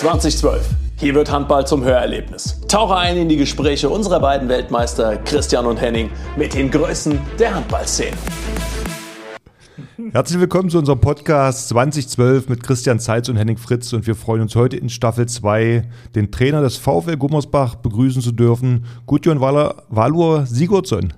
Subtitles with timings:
[0.00, 0.66] 2012.
[0.96, 2.58] Hier wird Handball zum Hörerlebnis.
[2.68, 7.54] Tauche ein in die Gespräche unserer beiden Weltmeister Christian und Henning mit den Größen der
[7.54, 8.16] Handballszene.
[10.12, 14.40] Herzlich willkommen zu unserem Podcast 2012 mit Christian Zeitz und Henning Fritz und wir freuen
[14.40, 15.82] uns heute in Staffel 2
[16.14, 21.12] den Trainer des VfL Gummersbach begrüßen zu dürfen, Gudjon Valur Sigurdsson.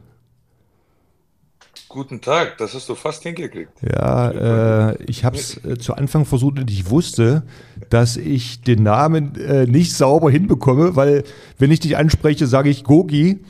[1.93, 3.71] Guten Tag, das hast du fast hingekriegt.
[3.83, 7.43] Ja, äh, ich habe es äh, zu Anfang versucht und ich wusste,
[7.91, 11.23] dass ich den Namen äh, nicht sauber hinbekomme, weil
[11.59, 13.41] wenn ich dich anspreche, sage ich Gogi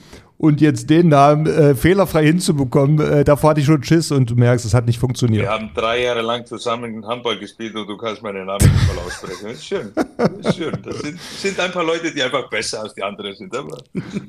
[0.42, 4.34] und jetzt den Namen äh, fehlerfrei hinzubekommen, äh, davor hatte ich schon Schiss und du
[4.34, 5.45] merkst, es hat nicht funktioniert.
[5.45, 9.05] Wir haben drei Jahre lang zusammen Handball gespielt und du kannst meinen Namen nicht mal
[9.06, 9.45] aussprechen.
[9.45, 9.92] Das ist schön.
[9.95, 10.77] Das ist schön.
[10.82, 13.56] Das sind, sind ein paar Leute, die einfach besser als die anderen sind.
[13.56, 13.78] Aber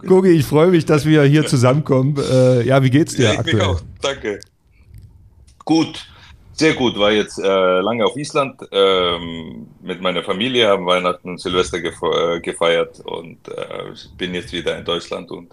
[0.05, 2.15] Gogi, ich freue mich, dass wir hier zusammenkommen.
[2.31, 3.55] Äh, ja, wie geht's dir ja, ich aktuell?
[3.55, 3.81] Mich auch.
[3.99, 4.39] Danke.
[5.65, 6.07] Gut.
[6.55, 11.41] Sehr gut, war jetzt äh, lange auf Island ähm, mit meiner Familie, haben Weihnachten und
[11.41, 15.49] Silvester äh, gefeiert und äh, bin jetzt wieder in Deutschland und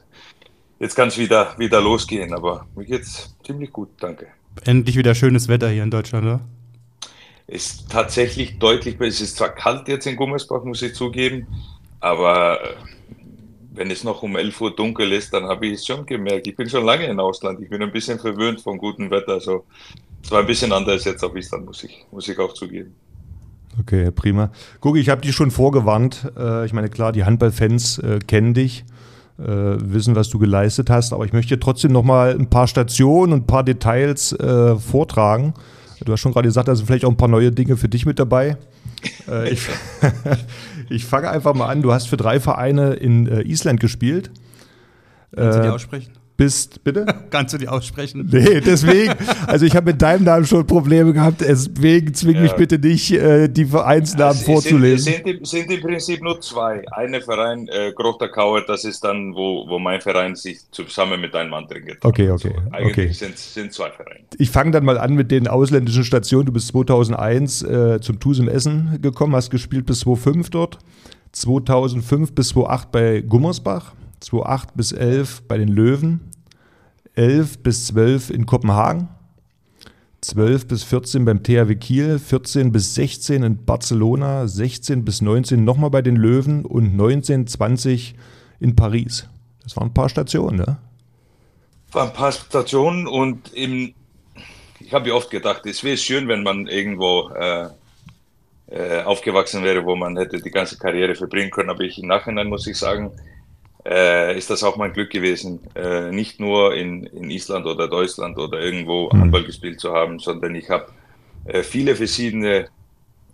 [0.80, 4.26] jetzt kann es wieder, wieder losgehen, aber mir geht's ziemlich gut, danke.
[4.64, 6.40] Endlich wieder schönes Wetter hier in Deutschland, oder?
[7.46, 9.10] Ist tatsächlich deutlich besser.
[9.10, 11.46] Es ist zwar kalt jetzt in Gummersbach, muss ich zugeben,
[12.00, 12.74] aber äh,
[13.72, 16.46] wenn es noch um 11 Uhr dunkel ist, dann habe ich es schon gemerkt.
[16.46, 17.60] Ich bin schon lange im Ausland.
[17.60, 19.34] Ich bin ein bisschen verwöhnt von gutem Wetter.
[19.34, 19.64] Also
[20.22, 22.94] es war ein bisschen anders jetzt auf Island, muss ich, muss ich auch zugeben.
[23.78, 24.50] Okay, prima.
[24.80, 26.30] Guck, ich habe dich schon vorgewarnt.
[26.36, 28.84] Äh, ich meine, klar, die Handballfans äh, kennen dich
[29.46, 31.12] wissen, was du geleistet hast.
[31.12, 35.54] Aber ich möchte trotzdem noch mal ein paar Stationen und ein paar Details äh, vortragen.
[36.04, 38.06] Du hast schon gerade gesagt, da sind vielleicht auch ein paar neue Dinge für dich
[38.06, 38.56] mit dabei.
[39.28, 39.68] Äh, ich,
[40.90, 41.82] ich fange einfach mal an.
[41.82, 44.30] Du hast für drei Vereine in äh, Island gespielt.
[45.34, 46.12] Kannst du die Äh, aussprechen?
[46.40, 47.04] Bist, bitte?
[47.30, 48.26] Kannst du die aussprechen?
[48.32, 49.12] Nee, deswegen,
[49.46, 52.56] also ich habe mit deinem Namen schon Probleme gehabt, deswegen zwing mich Ja.
[52.56, 55.12] bitte nicht, äh, die Vereinsnamen Es vorzulesen.
[55.12, 56.82] Sind, sind, im- sind im Prinzip nur zwei.
[56.92, 61.34] Eine Verein, äh, Grochter Kauer, das ist dann, wo, wo mein Verein sich zusammen mit
[61.34, 62.36] deinem anderen getroffen Okay, hat.
[62.36, 63.12] okay, So, eigentlich okay.
[63.12, 64.20] Sind, sind zwei Vereine.
[64.38, 66.46] Ich fange dann mal an mit den ausländischen Stationen.
[66.46, 70.78] Du bist 2001 äh, zum TuS im Essen gekommen, hast gespielt bis 2005 dort,
[71.32, 76.20] 2005 bis 2008 bei Gummersbach, 2008 bis 11 bei den Löwen,
[77.14, 79.08] 11 bis 12 in Kopenhagen,
[80.20, 85.90] 12 bis 14 beim THW Kiel, 14 bis 16 in Barcelona, 16 bis 19 nochmal
[85.90, 88.14] bei den Löwen und 19, 20
[88.60, 89.28] in Paris.
[89.62, 90.78] Das waren ein paar Stationen, ne?
[91.92, 93.94] War ein paar Stationen und im,
[94.78, 97.68] ich habe mir oft gedacht, es wäre schön, wenn man irgendwo äh,
[98.70, 101.70] äh, aufgewachsen wäre, wo man hätte die ganze Karriere verbringen können.
[101.70, 103.10] Aber ich im Nachhinein muss ich sagen,
[103.86, 108.38] äh, ist das auch mein Glück gewesen, äh, nicht nur in, in Island oder Deutschland
[108.38, 110.86] oder irgendwo Handball gespielt zu haben, sondern ich habe
[111.46, 112.68] äh, viele verschiedene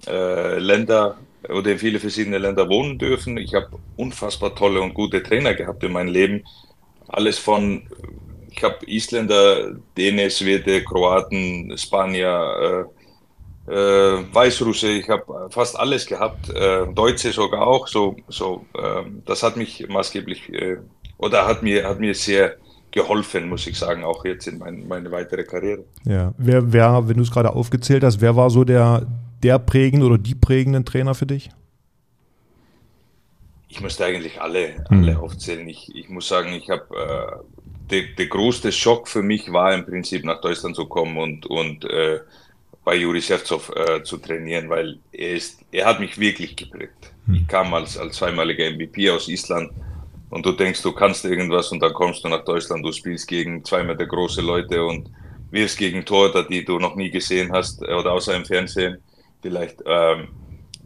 [0.07, 1.17] äh, Länder
[1.49, 3.37] oder in viele verschiedene Länder wohnen dürfen.
[3.39, 6.45] Ich habe unfassbar tolle und gute Trainer gehabt in meinem Leben.
[7.09, 7.89] Alles von,
[8.51, 13.06] ich habe Isländer, Däne, Schwede, Kroaten, Spanier, äh,
[13.66, 17.88] äh, Weißrusse, ich habe fast alles gehabt, äh, Deutsche sogar auch.
[17.88, 20.77] So, so, ähm, das hat mich maßgeblich äh,
[21.19, 22.56] oder hat mir, hat mir sehr
[22.93, 25.84] geholfen, muss ich sagen, auch jetzt in mein, meine weitere Karriere.
[26.04, 29.06] Ja, wer, wer wenn du es gerade aufgezählt hast, wer war so der,
[29.43, 31.50] der prägende oder die prägenden Trainer für dich?
[33.69, 35.69] Ich müsste eigentlich alle, alle aufzählen.
[35.69, 39.84] Ich, ich muss sagen, ich habe äh, der, der größte Schock für mich war im
[39.84, 42.21] Prinzip nach Deutschland zu kommen und, und äh,
[42.87, 47.13] bei Juri Shevtsov äh, zu trainieren, weil er ist, er hat mich wirklich geprägt.
[47.35, 49.73] Ich kam als, als zweimaliger MVP aus Island
[50.31, 53.65] und du denkst, du kannst irgendwas und dann kommst du nach Deutschland, du spielst gegen
[53.65, 55.11] zwei Meter große Leute und
[55.51, 58.99] wirst gegen Torhüter, die du noch nie gesehen hast äh, oder außer im Fernsehen
[59.43, 59.83] vielleicht.
[59.85, 60.29] Ähm,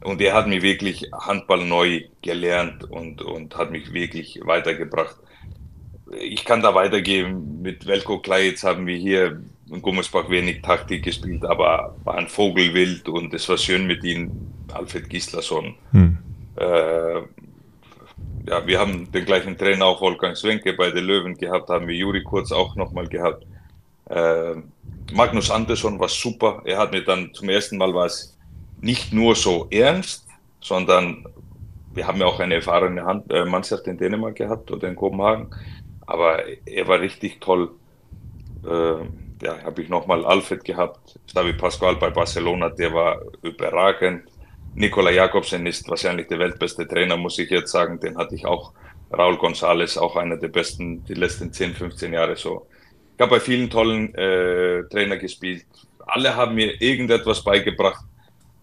[0.02, 5.16] und er hat mir wirklich Handball neu gelernt und, und hat mich wirklich weitergebracht.
[6.18, 7.60] Ich kann da weitergehen.
[7.60, 13.08] Mit Velko Klajitz haben wir hier in Gummersbach wenig Taktik gespielt, aber war ein Vogelwild
[13.08, 14.30] und es war schön mit ihm,
[14.72, 15.74] Alfred Gislason.
[15.92, 16.18] Hm.
[16.56, 17.20] Äh,
[18.48, 21.94] ja, wir haben den gleichen Trainer, auch Wolfgang Swenke bei den Löwen gehabt, haben wir
[21.94, 23.46] Juri Kurz auch nochmal gehabt.
[24.06, 24.56] Äh,
[25.12, 26.62] Magnus Andersson war super.
[26.64, 28.36] Er hat mir dann zum ersten Mal was
[28.80, 30.26] nicht nur so ernst,
[30.60, 31.24] sondern
[31.92, 35.48] wir haben ja auch eine erfahrene Hand, äh, Mannschaft in Dänemark gehabt oder in Kopenhagen.
[36.06, 37.70] Aber er war richtig toll.
[38.64, 39.04] Äh,
[39.42, 44.24] ja, habe ich nochmal Alfred gehabt, Xavi Pascual bei Barcelona, der war überragend.
[44.74, 47.98] Nikola Jakobsen ist wahrscheinlich der weltbeste Trainer, muss ich jetzt sagen.
[47.98, 48.72] Den hatte ich auch.
[49.12, 52.68] Raul González, auch einer der besten die letzten 10, 15 Jahre so.
[53.16, 55.66] Ich habe bei vielen tollen äh, Trainer gespielt.
[56.06, 58.04] Alle haben mir irgendetwas beigebracht.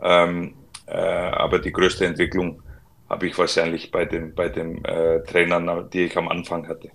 [0.02, 0.54] Ähm,
[0.88, 2.64] Äh, aber die größte Entwicklung
[3.10, 6.90] habe ich wahrscheinlich bei den, bei den äh, Trainern, die ich am Anfang hatte.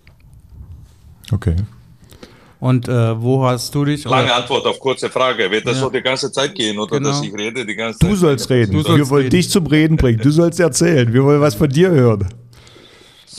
[1.31, 1.57] Okay.
[2.63, 4.05] Und äh, wo hast du dich?
[4.05, 5.51] Lange oder- Antwort auf kurze Frage.
[5.51, 5.81] Wird das Ja.
[5.83, 7.09] so die ganze Zeit gehen oder Genau.
[7.09, 8.19] dass ich rede die ganze Du Zeit?
[8.19, 8.73] sollst reden.
[8.73, 9.31] Du sollst wir wollen reden.
[9.37, 10.21] dich zum Reden bringen.
[10.23, 11.13] Du sollst erzählen.
[11.13, 12.29] Wir wollen was von dir hören.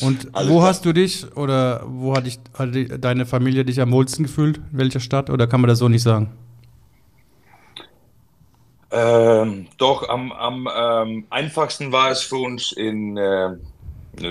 [0.01, 0.67] Und Alles wo klar.
[0.67, 4.57] hast du dich oder wo hat, dich, hat deine Familie dich am wohlsten gefühlt?
[4.57, 5.29] In welcher Stadt?
[5.29, 6.29] Oder kann man das so nicht sagen?
[8.91, 13.51] Ähm, doch, am, am ähm, einfachsten war es für uns in äh,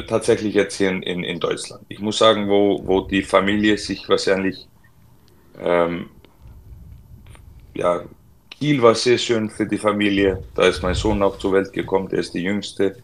[0.06, 1.82] tatsächlich jetzt hier in, in, in Deutschland.
[1.88, 4.68] Ich muss sagen, wo, wo die Familie sich wahrscheinlich
[5.60, 6.10] ähm,
[7.74, 8.02] ja,
[8.50, 10.42] Kiel war sehr schön für die Familie.
[10.54, 12.96] Da ist mein Sohn auch zur Welt gekommen, der ist die jüngste.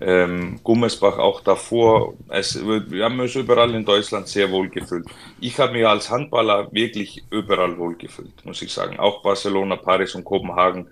[0.00, 2.14] Ähm, Gummersbach auch davor.
[2.28, 5.06] Es, wir haben uns überall in Deutschland sehr wohl gefühlt.
[5.40, 8.98] Ich habe mich als Handballer wirklich überall wohl gefühlt, muss ich sagen.
[8.98, 10.86] Auch Barcelona, Paris und Kopenhagen.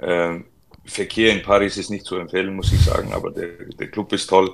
[0.00, 0.46] Ähm,
[0.84, 3.48] Verkehr in Paris ist nicht zu empfehlen, muss ich sagen, aber der,
[3.78, 4.50] der Club ist toll.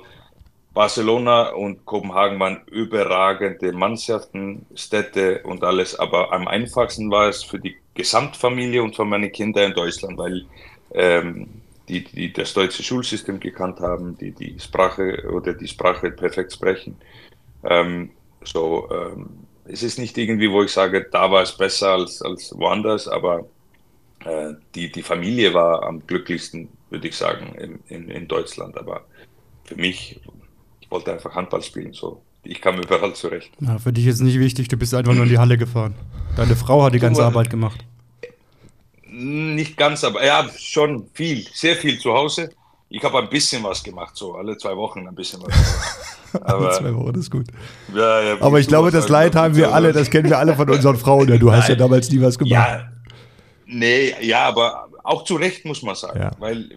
[0.75, 7.61] Barcelona und Kopenhagen waren überragende Mannschaften, Städte und alles, aber am einfachsten war es für
[7.61, 10.45] die Gesamtfamilie und für meine Kinder in Deutschland, weil
[10.93, 11.49] ähm,
[11.89, 16.97] die, die das deutsche Schulsystem gekannt haben, die die Sprache oder die Sprache perfekt sprechen.
[17.63, 18.11] Ähm,
[18.43, 19.29] so, ähm,
[19.67, 23.47] es ist nicht irgendwie, wo ich sage, da war es besser als, als woanders, aber
[24.25, 28.77] äh, die, die Familie war am glücklichsten, würde ich sagen, in, in, in Deutschland.
[28.77, 29.05] Aber
[29.65, 30.34] für mich, ich
[30.95, 31.93] wollte einfach Handball spielen.
[31.93, 32.23] So.
[32.45, 33.51] Ich kam überall zurecht.
[33.61, 35.95] Ja, für dich ist nicht wichtig, du bist einfach nur in die Halle gefahren.
[36.37, 37.81] Deine Frau hat die ganze äh, Arbeit gemacht.
[39.11, 42.51] Nicht ganz, aber ja, schon viel, sehr viel zu Hause.
[42.89, 45.49] Ich habe ein bisschen was gemacht, so alle zwei Wochen ein bisschen was.
[45.53, 46.01] gemacht.
[46.43, 47.47] Alle Aber, zwei Wochen ist gut.
[47.95, 50.69] ja, ja, Aber ich glaube, das Leid haben wir alle, das kennen wir alle von
[50.69, 51.29] unseren Frauen.
[51.29, 52.51] Ja, Du hast ja damals nie was gemacht.
[52.51, 52.89] Ja,
[53.67, 56.33] nee, ja, aber auch zu Recht muss man sagen, Ja.
[56.41, 56.71] weil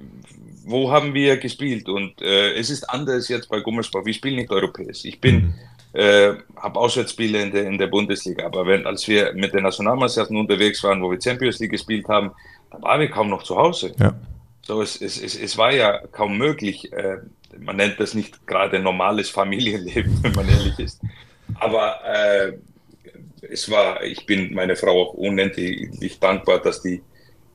[0.69, 1.87] wo haben wir gespielt?
[1.89, 4.05] Und äh, es ist anders jetzt bei Gummersbach.
[4.05, 5.05] Wir spielen nicht europäisch.
[5.05, 5.53] Ich bin, Mhm.
[5.93, 10.35] äh, habe Auswärtsspiele in der, in der Bundesliga, aber wenn, als wir mit den Nationalmannschaften
[10.37, 12.31] unterwegs waren, wo wir Champions League gespielt haben,
[12.71, 13.93] da waren wir kaum noch zu Hause.
[13.99, 14.13] Ja.
[14.61, 16.91] So, es, es, es, es war ja kaum möglich.
[16.91, 17.17] Äh,
[17.59, 20.99] man nennt das nicht gerade normales Familienleben, wenn man ehrlich ist.
[21.55, 22.53] Aber äh,
[23.49, 27.01] es war, ich bin meine Frau auch unendlich dankbar, dass die,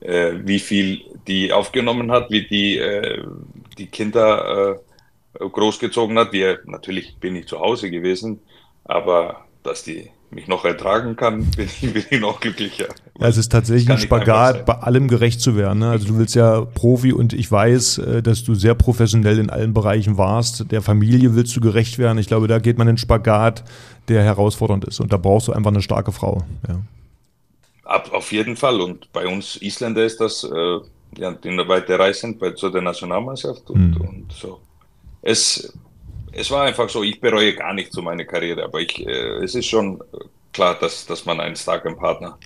[0.04, 3.24] äh, wie viel die aufgenommen hat, wie die, äh,
[3.78, 4.78] die Kinder
[5.38, 6.32] äh, großgezogen hat.
[6.32, 8.40] Wir, natürlich bin ich zu Hause gewesen,
[8.84, 12.88] aber dass die mich noch ertragen kann, bin ich, bin ich noch glücklicher.
[13.20, 15.80] Ja, es ist tatsächlich ein Spagat, bei allem gerecht zu werden.
[15.80, 15.90] Ne?
[15.90, 19.74] Also du willst ja Profi und ich weiß, äh, dass du sehr professionell in allen
[19.74, 20.70] Bereichen warst.
[20.72, 22.18] Der Familie willst du gerecht werden.
[22.18, 23.62] Ich glaube, da geht man in Spagat,
[24.08, 25.00] der herausfordernd ist.
[25.00, 26.42] Und da brauchst du einfach eine starke Frau.
[26.66, 26.80] Ja.
[27.84, 28.80] Ab, auf jeden Fall.
[28.80, 30.78] Und bei uns Isländer ist das, äh,
[31.18, 34.00] ja, die weite Reisen bei, zu der Nationalmannschaft und, Mhm.
[34.00, 34.60] und so.
[35.20, 35.72] Es,
[36.32, 39.54] es war einfach so, ich bereue gar nicht so meine Karriere, aber ich, äh, es
[39.54, 40.02] ist schon
[40.52, 42.38] klar, dass, dass man einen starken Partner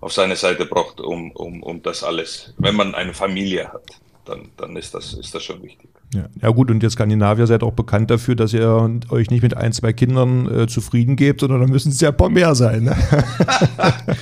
[0.00, 2.52] auf seiner Seite braucht, um, um, um das alles.
[2.58, 5.88] Wenn man eine Familie hat, dann, dann ist, das, ist das schon wichtig.
[6.14, 6.26] Ja.
[6.40, 9.72] ja gut, und ihr Skandinavier seid auch bekannt dafür, dass ihr euch nicht mit ein,
[9.72, 12.84] zwei Kindern äh, zufrieden gebt, sondern da müssen es ja ein paar mehr sein.
[12.84, 12.96] Ne?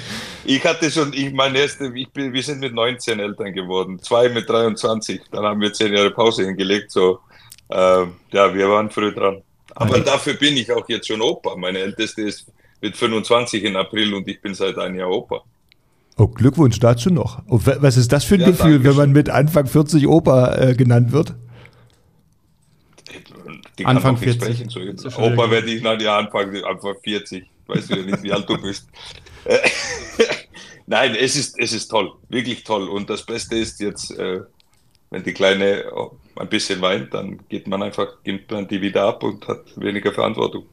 [0.45, 4.29] Ich hatte schon, ich meine erste, ich bin, wir sind mit 19 Eltern geworden, zwei
[4.29, 5.21] mit 23.
[5.31, 6.91] Dann haben wir zehn Jahre Pause hingelegt.
[6.91, 7.19] So,
[7.71, 9.43] ähm, ja, wir waren früh dran.
[9.75, 10.03] Aber Okay.
[10.05, 11.57] dafür bin ich auch jetzt schon Opa.
[11.57, 12.47] Meine älteste ist
[12.81, 15.43] mit 25 in April und ich bin seit einem Jahr Opa.
[16.17, 17.43] Oh, Glückwunsch dazu noch.
[17.47, 20.75] Wa- was ist das für ein Ja, Gefühl, wenn man mit Anfang 40 Opa äh,
[20.75, 21.35] genannt wird?
[23.79, 24.43] Die Anfang noch nicht 40.
[24.43, 25.05] sprechen, so jetzt.
[25.05, 27.47] Das ist schon Opa werde ich nach ja, Anfang, Anfang 40.
[27.71, 28.89] Weißt du ja nicht, wie alt du bist.
[30.87, 32.89] Nein, es ist, es ist toll, wirklich toll.
[32.89, 34.41] Und das Beste ist jetzt, äh,
[35.11, 39.05] wenn die Kleine oh, ein bisschen weint, dann geht man einfach, gibt man die wieder
[39.05, 40.65] ab und hat weniger Verantwortung.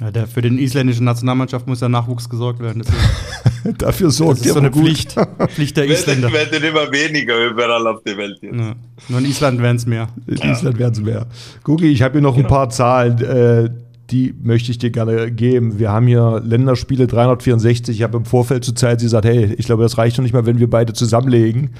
[0.00, 2.82] Ja, der, für den isländischen Nationalmannschaft muss ja Nachwuchs gesorgt werden.
[3.78, 4.84] Dafür Das sorgt ist ihr so eine gut.
[4.84, 5.14] Pflicht.
[5.48, 6.32] Pflicht der Isländer.
[6.32, 8.54] Werden, werden immer weniger überall auf der Welt jetzt.
[8.54, 8.74] Ja.
[9.08, 10.08] Nur in Island wären es mehr.
[10.26, 11.26] In Island werden es mehr.
[11.64, 13.70] Gucki, ich habe hier noch ein paar Zahlen, äh,
[14.10, 15.78] die möchte ich dir gerne geben.
[15.78, 17.96] Wir haben hier Länderspiele 364.
[17.96, 20.46] Ich habe im Vorfeld zur Zeit gesagt, hey, ich glaube, das reicht schon nicht mal,
[20.46, 21.70] wenn wir beide zusammenlegen,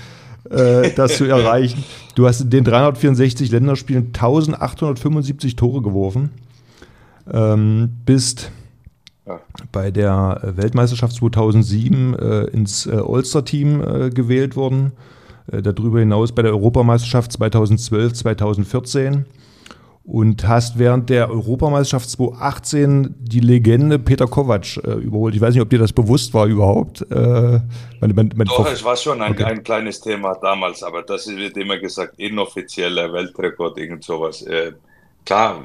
[0.48, 1.84] äh, das zu erreichen.
[2.14, 6.30] Du hast in den 364 Länderspielen 1875 Tore geworfen.
[7.32, 8.50] Ähm, bist
[9.26, 9.40] Ja.
[9.72, 14.92] bei der Weltmeisterschaft 2007 äh, ins äh, All-Star-Team äh, gewählt worden.
[15.52, 19.24] Äh, darüber hinaus bei der Europameisterschaft 2012, 2014.
[20.04, 25.34] und hast während der Europameisterschaft 2018 die Legende Peter Kovac äh, überholt.
[25.34, 27.02] Ich weiß nicht, ob dir das bewusst war überhaupt.
[27.10, 29.44] Äh, man, man, man Doch, es war schon ein, okay.
[29.44, 34.42] ein, kleines Thema damals, aber das wird immer gesagt, inoffizieller Weltrekord, irgend sowas.
[34.42, 34.72] Äh,
[35.24, 35.64] klar,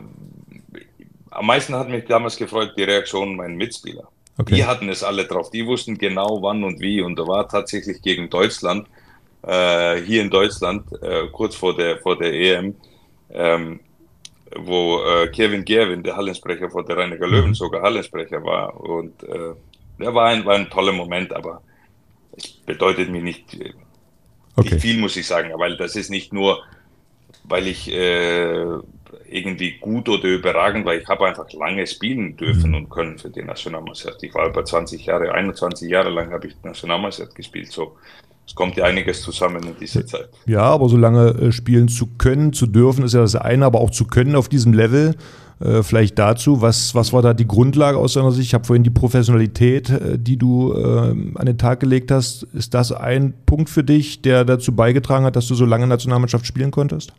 [1.31, 4.07] am meisten hat mich damals gefreut die Reaktion meiner Mitspieler.
[4.37, 4.55] Okay.
[4.55, 5.49] Die hatten es alle drauf.
[5.49, 7.01] Die wussten genau wann und wie.
[7.01, 8.87] Und da war tatsächlich gegen Deutschland,
[9.43, 12.75] äh, hier in Deutschland, äh, kurz vor der, vor der EM,
[13.29, 13.79] ähm,
[14.53, 17.55] wo äh, Kevin Gerwin, der Hallensprecher vor der Reiniger Löwen, mhm.
[17.55, 18.79] sogar Hallensprecher war.
[18.79, 19.53] Und äh,
[19.99, 21.61] der war ein, war ein toller Moment, aber
[22.35, 23.73] es bedeutet mir nicht, äh,
[24.55, 24.69] okay.
[24.71, 26.63] nicht viel, muss ich sagen, weil das ist nicht nur,
[27.43, 28.65] weil ich äh,
[29.27, 30.95] irgendwie gut oder überragend war.
[30.95, 32.75] Ich habe einfach lange spielen dürfen mhm.
[32.75, 34.21] und können für die Nationalmannschaft.
[34.23, 37.71] Ich war über 20 Jahre, 21 Jahre lang habe ich Nationalmannschaft gespielt.
[37.71, 37.97] So,
[38.47, 40.29] es kommt ja einiges zusammen in dieser Zeit.
[40.45, 43.79] Ja, aber so lange äh, spielen zu können, zu dürfen, ist ja das eine, aber
[43.81, 45.15] auch zu können auf diesem Level.
[45.59, 48.47] Äh, vielleicht dazu, was, was war da die Grundlage aus deiner Sicht?
[48.47, 52.43] Ich habe vorhin die Professionalität, äh, die du äh, an den Tag gelegt hast.
[52.53, 56.45] Ist das ein Punkt für dich, der dazu beigetragen hat, dass du so lange Nationalmannschaft
[56.45, 57.13] spielen konntest?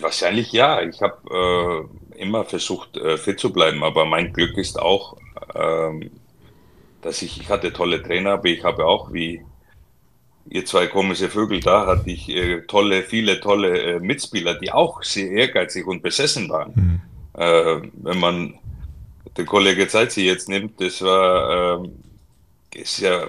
[0.00, 0.82] Wahrscheinlich ja.
[0.82, 1.88] Ich habe
[2.18, 5.16] äh, immer versucht, fit zu bleiben, aber mein Glück ist auch,
[5.54, 6.10] ähm,
[7.02, 9.42] dass ich, ich hatte tolle Trainer, aber ich habe auch, wie
[10.48, 15.02] ihr zwei komische Vögel da, hatte ich äh, tolle, viele tolle äh, Mitspieler, die auch
[15.02, 16.72] sehr ehrgeizig und besessen waren.
[16.74, 17.00] Mhm.
[17.40, 18.54] Äh, wenn man
[19.36, 21.82] den Kollege Zeitzi jetzt nimmt, das war,
[22.72, 23.28] äh, ist ja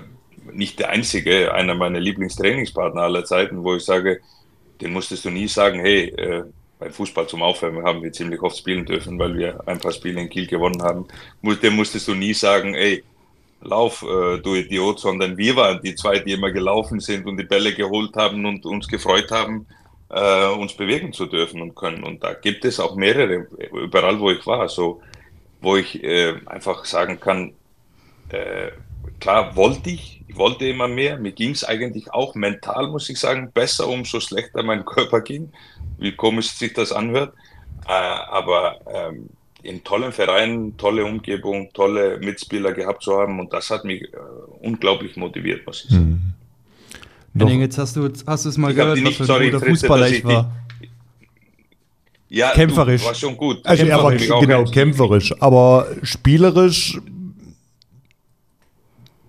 [0.51, 4.19] nicht der einzige, einer meiner Lieblingstrainingspartner aller Zeiten, wo ich sage,
[4.81, 6.43] den musstest du nie sagen, hey, äh,
[6.79, 10.19] beim Fußball zum Aufwärmen haben wir ziemlich oft spielen dürfen, weil wir ein paar Spiele
[10.19, 11.05] in Kiel gewonnen haben.
[11.41, 13.03] Dem musstest du nie sagen, ey,
[13.63, 17.43] lauf, äh, du Idiot, sondern wir waren die zwei, die immer gelaufen sind und die
[17.45, 19.65] Bälle geholt haben und uns gefreut haben,
[20.09, 22.03] äh, uns bewegen zu dürfen und können.
[22.03, 25.01] Und da gibt es auch mehrere, überall wo ich war, so,
[25.61, 27.53] wo ich äh, einfach sagen kann,
[28.29, 28.71] äh,
[29.19, 33.19] klar wollte ich, ich wollte immer mehr, mir ging es eigentlich auch mental, muss ich
[33.19, 35.51] sagen, besser, umso schlechter mein Körper ging,
[35.97, 37.33] wie komisch sich das anhört.
[37.87, 39.29] Äh, aber ähm,
[39.63, 43.39] in tollen Vereinen, tolle Umgebung, tolle Mitspieler gehabt zu haben.
[43.39, 44.17] Und das hat mich äh,
[44.61, 46.35] unglaublich motiviert, muss ich sagen.
[47.33, 47.61] Mhm.
[47.61, 50.09] Jetzt hast du, hast du es mal ich gehört, nicht, was für ein guter Fußballer
[50.09, 50.51] ich war.
[52.29, 53.01] ja, kämpferisch.
[53.01, 53.65] Du, war schon gut.
[53.65, 56.99] Also er war genau kämpferisch, aber spielerisch.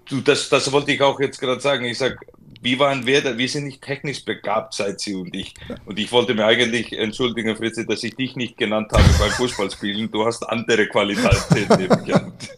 [0.06, 1.86] Du, das, das wollte ich auch jetzt gerade sagen.
[1.86, 2.18] Ich sage,
[2.64, 5.52] wie waren wir, wir sind nicht technisch begabt, seit sie und ich.
[5.84, 10.10] Und ich wollte mir eigentlich entschuldigen, Fritze, dass ich dich nicht genannt habe beim Fußballspielen.
[10.10, 12.48] Du hast andere Qualitäten gehabt.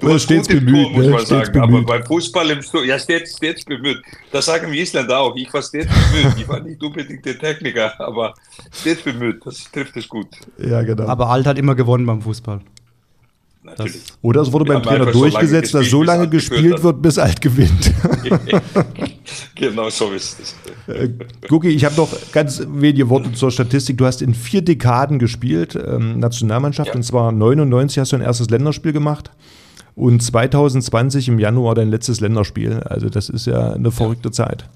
[0.00, 1.10] Du hast stets bemüht, Tor, muss ne?
[1.12, 1.52] man sagen.
[1.52, 1.68] Bemüht.
[1.68, 4.02] Aber beim Fußball im Sturm, ja, stets, stets bemüht.
[4.32, 5.36] Das sagen wir Isländer auch.
[5.36, 6.34] Ich war stets bemüht.
[6.38, 8.34] Ich war nicht unbedingt der Techniker, aber
[8.72, 9.44] stets bemüht.
[9.44, 10.28] Das trifft es gut.
[10.58, 11.06] Ja, genau.
[11.08, 12.60] Aber Alt hat immer gewonnen beim Fußball.
[13.64, 13.92] Natürlich.
[13.94, 17.40] Das, oder es wurde beim Trainer durchgesetzt, so dass so lange gespielt wird, bis alt
[17.40, 17.92] gewinnt.
[19.54, 20.54] genau so ist es.
[20.86, 21.08] Äh,
[21.48, 23.96] Gucki, ich habe noch ganz wenige Worte zur Statistik.
[23.96, 26.94] Du hast in vier Dekaden gespielt, ähm, Nationalmannschaft, ja.
[26.94, 29.30] und zwar 99 hast du ein erstes Länderspiel gemacht
[29.96, 32.80] und 2020 im Januar dein letztes Länderspiel.
[32.84, 34.32] Also das ist ja eine verrückte ja.
[34.32, 34.68] Zeit.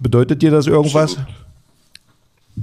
[0.00, 1.12] Bedeutet dir das irgendwas?
[1.12, 1.34] Absolut.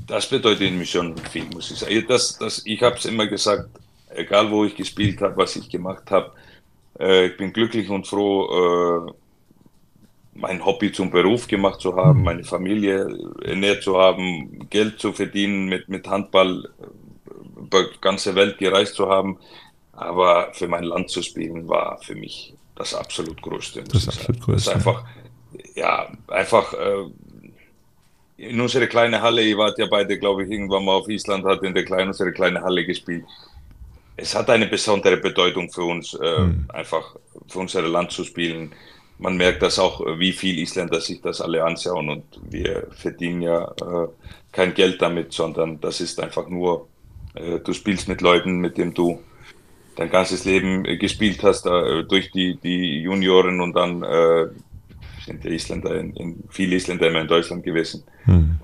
[0.07, 2.05] Das bedeutet mir schon viel, muss ich sagen.
[2.07, 3.69] Das, das, ich habe es immer gesagt,
[4.15, 6.31] egal wo ich gespielt habe, was ich gemacht habe.
[6.99, 9.11] Äh, ich bin glücklich und froh, äh,
[10.33, 13.07] mein Hobby zum Beruf gemacht zu haben, meine Familie
[13.41, 18.95] ernährt zu haben, Geld zu verdienen mit, mit Handball, äh, über die ganze Welt gereist
[18.95, 19.37] zu haben.
[19.93, 23.83] Aber für mein Land zu spielen war für mich das absolut Größte.
[23.83, 24.71] Das absolut Größte.
[24.71, 25.05] Das ist einfach,
[25.73, 27.05] ja, einfach äh,
[28.37, 31.63] in unsere kleine Halle, ihr wart ja beide, glaube ich, irgendwann mal auf Island, hat
[31.63, 33.23] in der kleinen, unsere kleine Halle gespielt
[34.17, 36.65] es hat eine besondere Bedeutung für uns, äh, mhm.
[36.69, 37.15] einfach
[37.47, 38.71] für unser Land zu spielen.
[39.17, 43.63] Man merkt das auch, wie viel Isländer sich das alle anschauen und wir verdienen ja
[43.63, 44.07] äh,
[44.51, 46.87] kein Geld damit, sondern das ist einfach nur,
[47.33, 49.21] äh, du spielst mit Leuten, mit denen du
[49.95, 54.47] dein ganzes Leben äh, gespielt hast, äh, durch die, die Junioren und dann äh,
[55.25, 58.03] sind die Isländer, in, in, viele Isländer immer in Deutschland gewesen.
[58.25, 58.59] Mhm.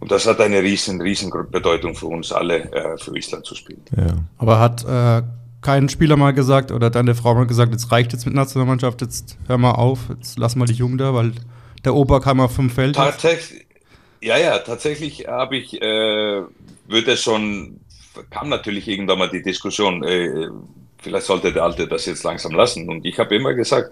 [0.00, 3.82] Und das hat eine riesen, riesen Bedeutung für uns alle, äh, für Island zu spielen.
[3.96, 4.18] Ja.
[4.36, 5.22] Aber hat äh,
[5.60, 9.38] kein Spieler mal gesagt oder deine Frau mal gesagt, jetzt reicht jetzt mit Nationalmannschaft, jetzt
[9.48, 11.32] hör mal auf, jetzt lass mal die Jungen da, weil
[11.84, 12.94] der Opa kam auf vom Feld.
[12.96, 13.66] Tatsächlich,
[14.20, 16.42] ja, ja, tatsächlich habe ich, äh,
[16.86, 17.80] würde schon,
[18.30, 20.48] kam natürlich irgendwann mal die Diskussion, äh,
[20.98, 22.88] vielleicht sollte der Alte das jetzt langsam lassen.
[22.88, 23.90] Und ich habe immer gesagt,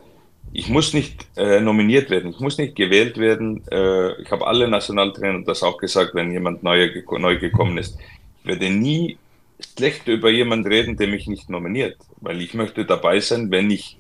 [0.59, 3.63] ich muss nicht äh, nominiert werden, ich muss nicht gewählt werden.
[3.71, 7.99] Äh, ich habe alle Nationaltrainer das auch gesagt, wenn jemand neu, neu gekommen ist.
[8.41, 9.19] Ich werde nie
[9.61, 13.99] schlecht über jemanden reden, der mich nicht nominiert, weil ich möchte dabei sein, wenn ich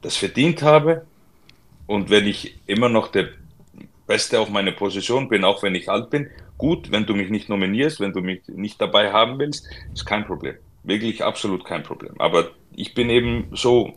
[0.00, 1.04] das verdient habe
[1.88, 3.30] und wenn ich immer noch der
[4.06, 6.28] Beste auf meine Position bin, auch wenn ich alt bin.
[6.58, 10.24] Gut, wenn du mich nicht nominierst, wenn du mich nicht dabei haben willst, ist kein
[10.24, 10.54] Problem.
[10.84, 12.14] Wirklich absolut kein Problem.
[12.20, 13.94] Aber ich bin eben so,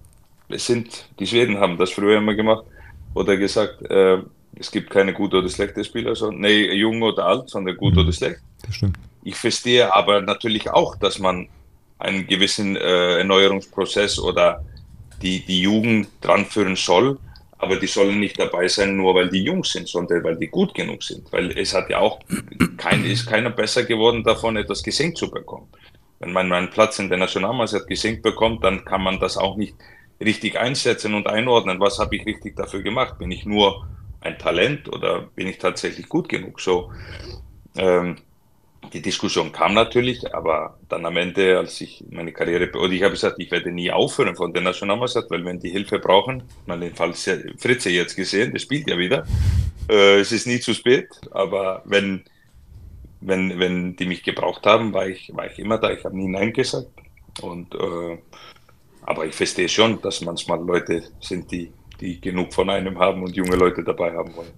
[0.54, 2.66] es sind, die Schweden haben das früher immer gemacht
[3.14, 4.20] oder gesagt, äh,
[4.56, 8.00] es gibt keine gute oder schlechte Spieler, sondern, nee, jung oder alt, sondern gut mhm.
[8.00, 8.42] oder schlecht.
[8.66, 8.98] Das stimmt.
[9.24, 11.48] Ich verstehe aber natürlich auch, dass man
[12.00, 14.64] einen gewissen äh, Erneuerungsprozess oder
[15.22, 17.20] die, die Jugend dran führen soll,
[17.60, 20.74] aber die sollen nicht dabei sein, nur weil die jung sind, sondern weil die gut
[20.74, 21.32] genug sind.
[21.32, 22.20] Weil es hat ja auch
[22.78, 25.68] kein, ist keiner besser geworden davon, etwas geschenkt zu bekommen.
[26.20, 29.76] Wenn man meinen Platz in der Nationalmannschaft geschenkt bekommt, dann kann man das auch nicht
[30.22, 31.80] richtig einsetzen und einordnen.
[31.80, 33.18] Was habe ich richtig dafür gemacht?
[33.18, 33.88] Bin ich nur
[34.22, 36.62] ein Talent oder bin ich tatsächlich gut genug?
[36.62, 36.92] So,
[37.76, 38.18] ähm,
[38.94, 43.14] die Diskussion kam natürlich, aber dann am Ende, als ich meine Karriere, oder ich habe
[43.14, 46.96] gesagt, ich werde nie aufhören von der Nationalmannschaft, weil wenn die Hilfe brauchen, man den
[46.96, 49.26] Fall Fritze jetzt gesehen, der spielt ja wieder,
[49.90, 52.24] äh, es ist nie zu spät, aber wenn,
[53.22, 56.28] wenn, wenn die mich gebraucht haben, war ich, war ich immer da, ich habe nie
[56.28, 56.90] Nein gesagt
[57.42, 58.18] und, äh,
[59.04, 63.36] aber ich verstehe schon, dass manchmal Leute sind, die, die genug von einem haben und
[63.36, 64.52] junge Leute dabei haben wollen.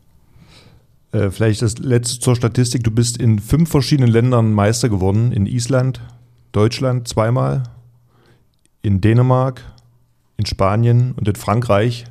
[1.13, 2.83] Äh, vielleicht das letzte zur Statistik.
[2.83, 5.31] Du bist in fünf verschiedenen Ländern Meister geworden.
[5.31, 6.01] In Island,
[6.51, 7.63] Deutschland zweimal,
[8.81, 9.61] in Dänemark,
[10.37, 12.05] in Spanien und in Frankreich.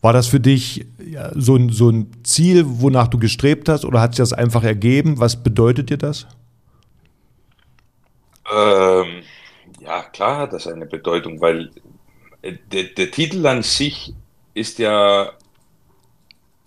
[0.00, 4.00] War das für dich ja, so, ein, so ein Ziel, wonach du gestrebt hast oder
[4.00, 5.18] hat sich das einfach ergeben?
[5.18, 6.26] Was bedeutet dir das?
[8.52, 9.22] Ähm,
[9.88, 11.70] ja, klar hat das eine Bedeutung, weil
[12.42, 14.14] äh, der, der Titel an sich
[14.54, 15.32] ist ja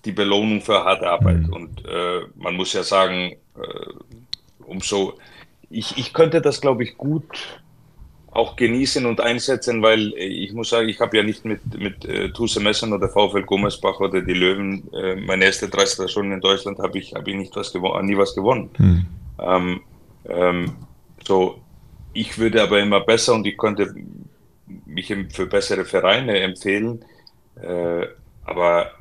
[0.05, 1.47] die Belohnung für harte Arbeit.
[1.47, 1.53] Mhm.
[1.53, 5.19] Und äh, man muss ja sagen, äh, umso,
[5.69, 7.61] ich, ich könnte das, glaube ich, gut
[8.31, 12.31] auch genießen und einsetzen, weil ich muss sagen, ich habe ja nicht mit, mit äh,
[12.31, 16.79] Tuse Messern oder VfL Gummersbach oder die Löwen, äh, meine erste drei Stationen in Deutschland
[16.79, 18.69] habe ich, hab ich nicht was gewonnen, nie was gewonnen.
[18.77, 19.05] Mhm.
[19.37, 19.81] Ähm,
[20.29, 20.75] ähm,
[21.27, 21.61] so,
[22.13, 23.93] ich würde aber immer besser und ich könnte
[24.85, 27.03] mich für bessere Vereine empfehlen.
[27.61, 28.07] Äh,
[28.43, 28.91] aber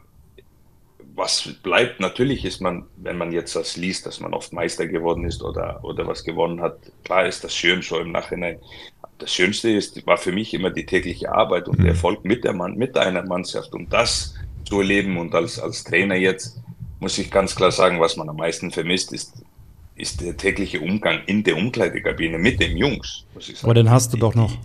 [1.14, 5.24] was bleibt, natürlich ist man, wenn man jetzt das liest, dass man oft Meister geworden
[5.24, 8.58] ist oder, oder was gewonnen hat, klar ist das schön so im Nachhinein.
[9.18, 11.90] Das Schönste ist, war für mich immer die tägliche Arbeit und der mhm.
[11.90, 16.14] Erfolg mit der Mann, mit einer Mannschaft und das zu erleben und als, als Trainer
[16.14, 16.58] jetzt
[17.00, 19.42] muss ich ganz klar sagen, was man am meisten vermisst, ist,
[20.00, 23.24] ist der tägliche Umgang in der Umkleidekabine mit den Jungs.
[23.62, 24.56] Aber den hast du doch noch.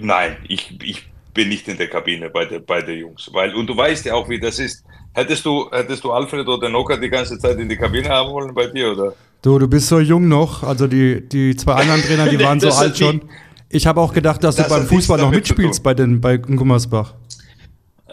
[0.00, 3.30] Nein, ich, ich bin nicht in der Kabine bei der, bei der Jungs.
[3.32, 4.84] Weil, und du weißt ja auch, wie das ist.
[5.14, 8.54] Hättest du, hättest du Alfred oder Noka die ganze Zeit in die Kabine haben wollen
[8.54, 9.14] bei dir, oder?
[9.42, 10.62] Du, du bist so jung noch.
[10.62, 13.22] Also die, die zwei anderen Trainer, die waren so alt schon.
[13.68, 17.14] Ich habe auch gedacht, dass das du beim Fußball noch mitspielst bei, den, bei Gummersbach.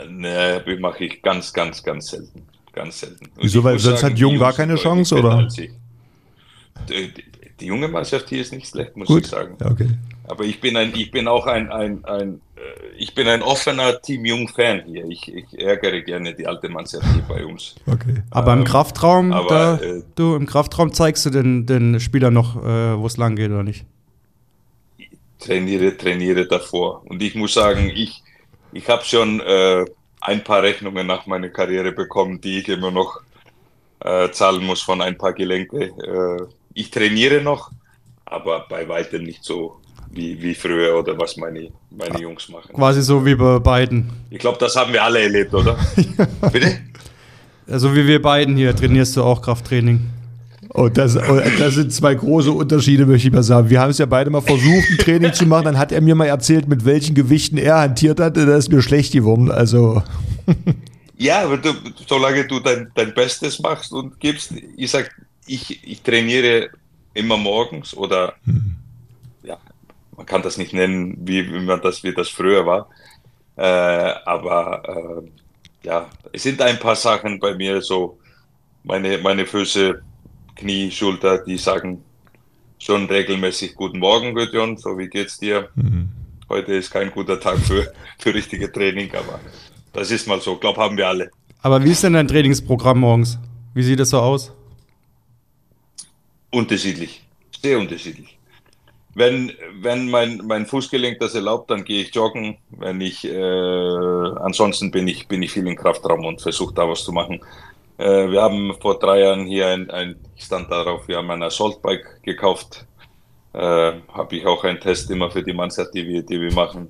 [0.09, 2.48] Ne, mache ich ganz, ganz, ganz selten.
[2.79, 3.25] Ganz selten.
[3.25, 5.45] Und Wieso, weil sonst hat Jung gar keine Chance, oder?
[5.49, 5.69] Die,
[6.87, 7.13] die,
[7.59, 9.23] die, junge Mannschaft hier ist nicht schlecht, muss Gut.
[9.23, 9.57] ich sagen.
[9.61, 9.89] Okay.
[10.29, 12.61] Aber ich bin ein, ich bin auch ein, ein, ein äh,
[12.97, 15.03] ich bin ein offener Team Jung-Fan hier.
[15.09, 17.75] Ich, ich, ärgere gerne die alte Mannschaft hier bei uns.
[17.85, 18.23] Okay.
[18.29, 22.33] Aber ähm, im Kraftraum, aber, da, äh, du im Kraftraum zeigst du den, den Spielern
[22.33, 23.83] noch, äh, wo es lang geht oder nicht?
[25.39, 27.01] Trainiere, trainiere davor.
[27.07, 28.23] Und ich muss sagen, ich,
[28.71, 29.83] ich habe schon äh,
[30.29, 33.21] ein paar Rechnungen nach meiner Karriere bekommen, die ich immer noch
[33.99, 35.85] äh, zahlen muss von ein paar Gelenke.
[35.85, 37.71] Äh, ich trainiere noch,
[38.25, 42.73] aber bei weitem nicht so wie, wie früher oder was meine, meine Jungs machen.
[42.73, 44.09] Quasi so wie bei beiden.
[44.29, 45.77] Ich glaube, das haben wir alle erlebt, oder?
[46.51, 46.79] Bitte?
[47.67, 50.01] Also wie wir beiden hier trainierst du auch Krafttraining.
[50.69, 53.69] Und das, oh, das sind zwei große Unterschiede, möchte ich mal sagen.
[53.69, 55.65] Wir haben es ja beide mal versucht, ein Training zu machen.
[55.65, 58.37] Dann hat er mir mal erzählt, mit welchen Gewichten er hantiert hat.
[58.37, 59.51] Da ist mir schlecht geworden.
[59.51, 60.03] Also.
[61.21, 61.73] Ja, aber du,
[62.07, 65.13] solange du dein, dein Bestes machst und gibst, ich sag,
[65.45, 66.69] ich, ich trainiere
[67.13, 68.77] immer morgens oder hm
[70.19, 72.89] man kann das nicht nennen, wie, wie man das, wie das früher war.
[73.55, 78.19] Äh, aber äh, ja, es sind ein paar Sachen bei mir so,
[78.83, 80.03] meine, meine Füße,
[80.59, 82.03] Knie, Schulter, die sagen
[82.79, 85.69] schon regelmäßig Guten Morgen, Gudjon, so wie geht's dir?
[85.75, 86.09] Mhm.
[86.49, 89.39] Heute ist kein guter Tag für, für richtige Training, aber
[89.93, 91.31] das ist mal so, glaube haben wir alle.
[91.61, 93.39] Aber wie ist denn dein Trainingsprogramm morgens?
[93.73, 94.51] Wie sieht es so aus?
[96.51, 97.23] Unterschiedlich,
[97.61, 98.39] sehr unterschiedlich
[99.19, 102.57] wenn, wenn mein, mein Fußgelenk das erlaubt, dann gehe ich joggen.
[102.69, 107.03] Wenn ich, äh, ansonsten bin ich, bin ich viel im Kraftraum und versuche da was
[107.03, 107.41] zu machen.
[107.99, 111.43] Äh, wir haben vor drei Jahren hier ein, ein ich stand darauf, wir haben ein
[111.43, 112.85] Assault-Bike gekauft.
[113.51, 116.89] Äh, Habe ich auch einen Test immer für die Mannschaft, die wir, die wir machen.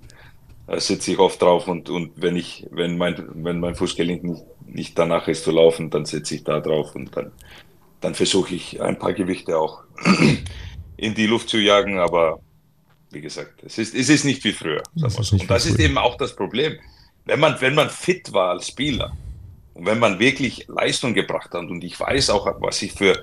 [0.68, 4.44] Da sitze ich oft drauf und, und wenn ich, wenn mein, wenn mein Fußgelenk nicht,
[4.68, 7.32] nicht danach ist zu laufen, dann sitze ich da drauf und dann,
[8.02, 9.82] dann versuche ich ein paar Gewichte auch
[10.98, 12.40] in die Luft zu jagen, aber
[13.10, 14.84] wie gesagt, es ist, es ist nicht wie früher.
[14.94, 16.78] Das ist und das ist eben auch das Problem.
[17.26, 19.12] Wenn man, wenn man fit war als Spieler
[19.80, 23.14] und wenn man wirklich Leistung gebracht hat und ich weiß auch, was ich für,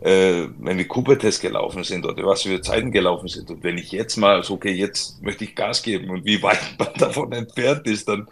[0.00, 3.92] äh, wenn wir Cooper-Test gelaufen sind oder was für Zeiten gelaufen sind und wenn ich
[3.92, 7.86] jetzt mal so, okay, jetzt möchte ich Gas geben und wie weit man davon entfernt
[7.86, 8.26] ist, dann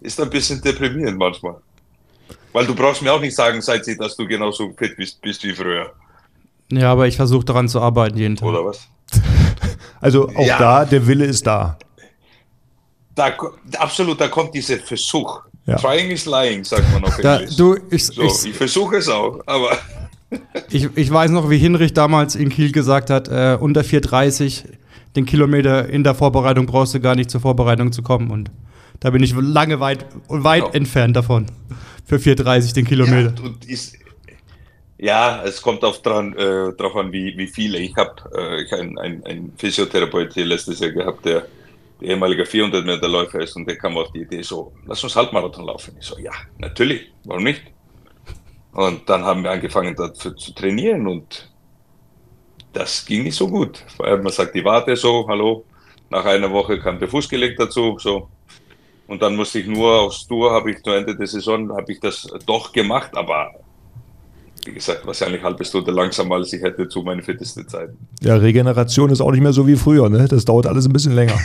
[0.00, 1.56] ist das ein bisschen deprimierend manchmal.
[2.54, 5.44] Weil du brauchst mir auch nicht sagen, seit sie, dass du genauso fit bist, bist
[5.44, 5.92] wie früher.
[6.72, 8.48] Ja, aber ich versuche daran zu arbeiten jeden Tag.
[8.48, 8.88] Oder was?
[10.02, 10.58] Also auch ja.
[10.58, 11.76] da, der Wille ist da.
[13.14, 13.36] da.
[13.76, 15.42] Absolut, da kommt dieser Versuch.
[15.70, 15.76] Ja.
[15.76, 17.56] Trying is lying, sagt man auf Englisch.
[17.56, 19.78] du, ich, so, ich, ich versuche es auch, aber.
[20.70, 24.64] ich, ich weiß noch, wie Hinrich damals in Kiel gesagt hat, äh, unter 4,30
[25.14, 28.32] den Kilometer in der Vorbereitung brauchst du gar nicht zur Vorbereitung zu kommen.
[28.32, 28.50] Und
[28.98, 30.74] da bin ich lange weit, weit genau.
[30.74, 31.46] entfernt davon.
[32.04, 33.32] Für 4,30 den Kilometer.
[33.40, 33.96] Ja, ist,
[34.98, 37.78] ja, es kommt auch dran, äh, darauf an, wie, wie viele.
[37.78, 41.46] Ich habe äh, einen ein Physiotherapeut hier letztes Jahr gehabt, der
[42.02, 45.66] ehemaliger 400 Meter Läufer ist und der kam auf die Idee so, lass uns Halbmarathon
[45.66, 45.96] laufen.
[45.98, 47.62] Ich so, ja, natürlich, warum nicht?
[48.72, 51.50] Und dann haben wir angefangen dafür zu trainieren und
[52.72, 53.84] das ging nicht so gut.
[53.98, 55.64] Man sagt die Warte so, hallo,
[56.08, 58.28] nach einer Woche kam der Fußgelenk dazu, so.
[59.08, 61.98] Und dann musste ich nur aufs Tour, habe ich zu Ende der Saison, habe ich
[61.98, 63.50] das doch gemacht, aber
[64.66, 67.96] wie gesagt, wahrscheinlich eine halbe Stunde langsamer, als ich hätte zu meinen fittesten Zeiten.
[68.20, 70.26] Ja, Regeneration ist auch nicht mehr so wie früher, ne?
[70.28, 71.38] Das dauert alles ein bisschen länger.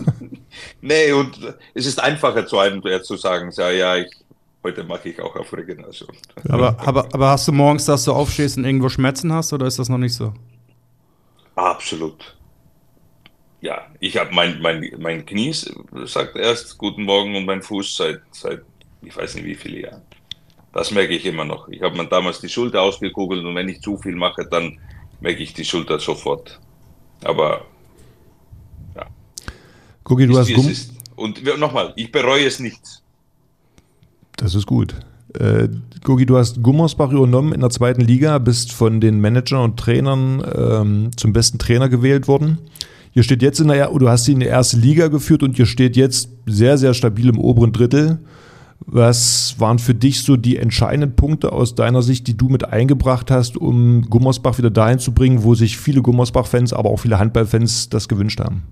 [0.80, 1.38] nee, und
[1.74, 4.10] es ist einfacher zu einem zu sagen, ja, ja, ich,
[4.62, 6.10] heute mache ich auch auf Regeneration.
[6.48, 9.78] Aber, aber, aber hast du morgens, dass du aufstehst und irgendwo Schmerzen hast, oder ist
[9.78, 10.32] das noch nicht so?
[11.54, 12.36] Absolut.
[13.60, 15.52] Ja, ich habe mein, mein, mein Knie
[16.04, 18.62] sagt erst Guten Morgen und mein Fuß seit, seit
[19.02, 20.02] ich weiß nicht wie viele Jahren.
[20.72, 21.68] Das merke ich immer noch.
[21.68, 24.78] Ich habe mir damals die Schulter ausgekugelt und wenn ich zu viel mache, dann
[25.20, 26.60] merke ich die Schulter sofort.
[27.24, 27.62] Aber
[28.94, 29.06] ja.
[30.04, 30.72] Gucki, du hast Gumm
[31.16, 33.02] Und nochmal, ich bereue es nicht.
[34.36, 34.94] Das ist gut.
[35.34, 35.68] Äh,
[36.04, 40.42] Gugi, du hast Gummersbach übernommen in der zweiten Liga, bist von den Managern und Trainern
[40.56, 42.58] ähm, zum besten Trainer gewählt worden.
[43.14, 45.66] Ihr steht jetzt in der, du hast sie in die erste Liga geführt und ihr
[45.66, 48.18] steht jetzt sehr, sehr stabil im oberen Drittel.
[48.80, 53.30] Was waren für dich so die entscheidenden Punkte aus deiner Sicht, die du mit eingebracht
[53.30, 57.88] hast, um Gummersbach wieder dahin zu bringen, wo sich viele Gummersbach-Fans, aber auch viele Handballfans
[57.88, 58.62] das gewünscht haben?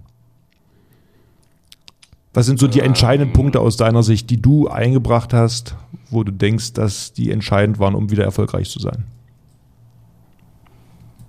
[2.33, 5.75] Was sind so die entscheidenden Punkte aus deiner Sicht, die du eingebracht hast,
[6.11, 9.05] wo du denkst, dass die entscheidend waren, um wieder erfolgreich zu sein?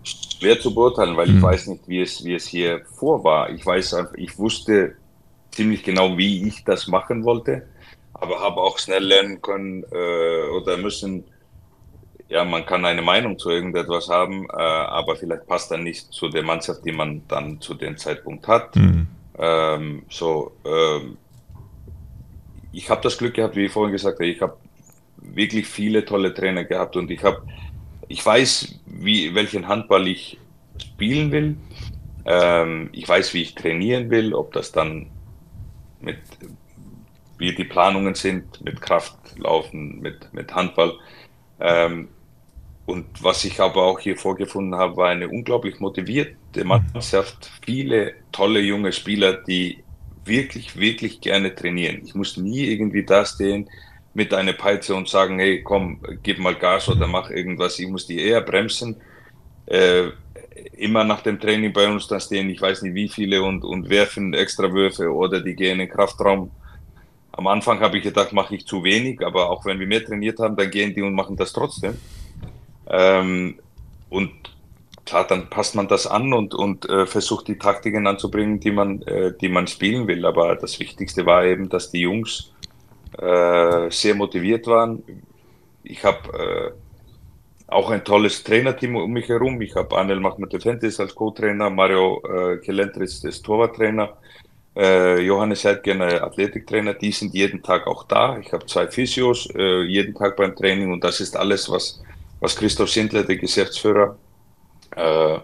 [0.03, 1.37] Schwer zu beurteilen, weil hm.
[1.37, 3.49] ich weiß nicht, wie es, wie es hier vor war.
[3.49, 4.95] Ich weiß einfach, ich wusste
[5.51, 7.63] ziemlich genau, wie ich das machen wollte
[8.19, 11.23] aber habe auch schnell lernen können äh, oder müssen,
[12.30, 16.30] ja, man kann eine Meinung zu irgendetwas haben, äh, aber vielleicht passt dann nicht zu
[16.30, 18.75] der Mannschaft, die man dann zu dem Zeitpunkt hat.
[18.75, 19.08] Mhm.
[19.38, 21.17] Ähm, so, ähm,
[22.71, 24.58] ich habe das Glück gehabt, wie ich vorhin gesagt habe, ich habe
[25.17, 27.41] wirklich viele tolle Trainer gehabt und ich habe,
[28.08, 30.39] ich weiß, wie welchen Handball ich
[30.82, 31.58] spielen will.
[32.25, 35.08] Ähm, ich weiß, wie ich trainieren will, ob das dann
[36.01, 36.17] mit
[37.38, 40.93] wie die Planungen sind mit Kraftlaufen, mit, mit Handball.
[41.60, 42.10] Ähm,
[42.86, 48.62] und was ich aber auch hier vorgefunden habe, war eine unglaublich motivierte Mannschaft, viele tolle
[48.62, 49.84] junge Spieler, die
[50.23, 52.02] wirklich, wirklich gerne trainieren.
[52.06, 53.69] Ich muss nie irgendwie da stehen
[54.13, 57.78] mit einer Peitsche und sagen, hey, komm, gib mal Gas oder mach irgendwas.
[57.78, 58.95] Ich muss die eher bremsen.
[59.65, 60.10] Äh,
[60.78, 63.89] immer nach dem Training bei uns da stehen, ich weiß nicht wie viele und, und
[63.89, 66.52] werfen extra Würfe oder die gehen in den Kraftraum
[67.38, 70.39] am Anfang habe ich gedacht, mache ich zu wenig, aber auch wenn wir mehr trainiert
[70.39, 71.97] haben, dann gehen die und machen das trotzdem.
[72.89, 73.60] Ähm,
[74.10, 74.32] und
[75.06, 79.04] klar, dann passt man das an und, und äh, versucht die Taktiken anzubringen, die man,
[79.04, 80.26] äh, die man spielen will.
[80.26, 82.52] Aber das Wichtigste war eben, dass die Jungs
[83.19, 85.04] äh, sehr motiviert waren.
[85.84, 86.71] Ich habe äh,
[87.67, 89.62] auch ein tolles Trainerteam um mich herum.
[89.62, 94.17] Ich habe Anel Mahmoud-Fentis als Co-Trainer, Mario äh, Kelentris als Torwarttrainer
[94.77, 98.37] äh, Johannes Heidgen, Athletiktrainer, die sind jeden Tag auch da.
[98.37, 102.01] Ich habe zwei Physios äh, jeden Tag beim Training und das ist alles, was,
[102.39, 104.17] was Christoph Schindler, der Geschäftsführer,
[104.95, 105.39] äh,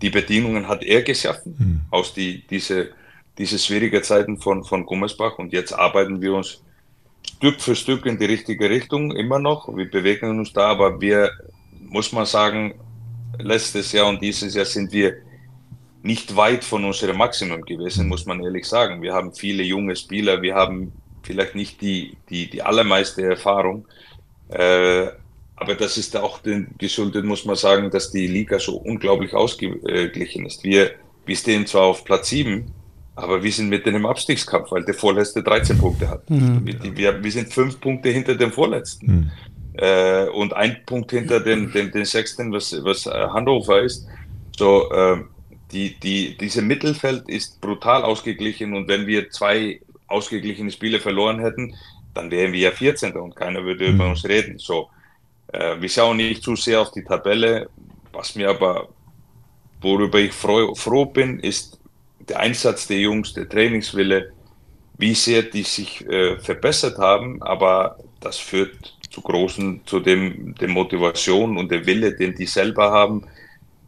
[0.00, 1.80] die Bedingungen hat er geschaffen, mhm.
[1.90, 2.90] aus die, diese,
[3.38, 5.38] diese schwierigen Zeiten von, von Gummersbach.
[5.38, 6.62] Und jetzt arbeiten wir uns
[7.38, 9.74] Stück für Stück in die richtige Richtung, immer noch.
[9.74, 11.30] Wir bewegen uns da, aber wir,
[11.80, 12.74] muss man sagen,
[13.38, 15.16] letztes Jahr und dieses Jahr sind wir
[16.06, 19.02] nicht weit von unserem Maximum gewesen, muss man ehrlich sagen.
[19.02, 20.92] Wir haben viele junge Spieler, wir haben
[21.22, 23.86] vielleicht nicht die, die, die allermeiste Erfahrung.
[24.48, 25.08] Äh,
[25.56, 30.46] aber das ist auch den, geschuldet, muss man sagen, dass die Liga so unglaublich ausgeglichen
[30.46, 30.62] ist.
[30.62, 30.92] Wir,
[31.24, 32.70] wir stehen zwar auf Platz 7,
[33.16, 36.28] aber wir sind mitten im Abstiegskampf, weil der Vorletzte 13 Punkte hat.
[36.30, 36.60] Mhm.
[36.64, 39.06] Wir, wir, wir, sind fünf Punkte hinter dem Vorletzten.
[39.06, 39.30] Mhm.
[39.78, 44.06] Äh, und ein Punkt hinter den, den, den Sechsten, was, was Hannover ist.
[44.56, 45.16] So, äh,
[45.72, 51.74] die, die, diese Mittelfeld ist brutal ausgeglichen und wenn wir zwei ausgeglichene Spiele verloren hätten,
[52.14, 53.12] dann wären wir ja 14.
[53.16, 53.94] und keiner würde mhm.
[53.94, 54.58] über uns reden.
[54.58, 54.88] So,
[55.52, 57.68] äh, wir schauen nicht zu sehr auf die Tabelle.
[58.12, 58.88] Was mir aber,
[59.80, 61.78] worüber ich froh, froh bin, ist
[62.28, 64.32] der Einsatz der Jungs, der Trainingswille,
[64.98, 70.68] wie sehr die sich äh, verbessert haben, aber das führt zu großen, zu dem, der
[70.68, 73.24] Motivation und der Wille, den die selber haben,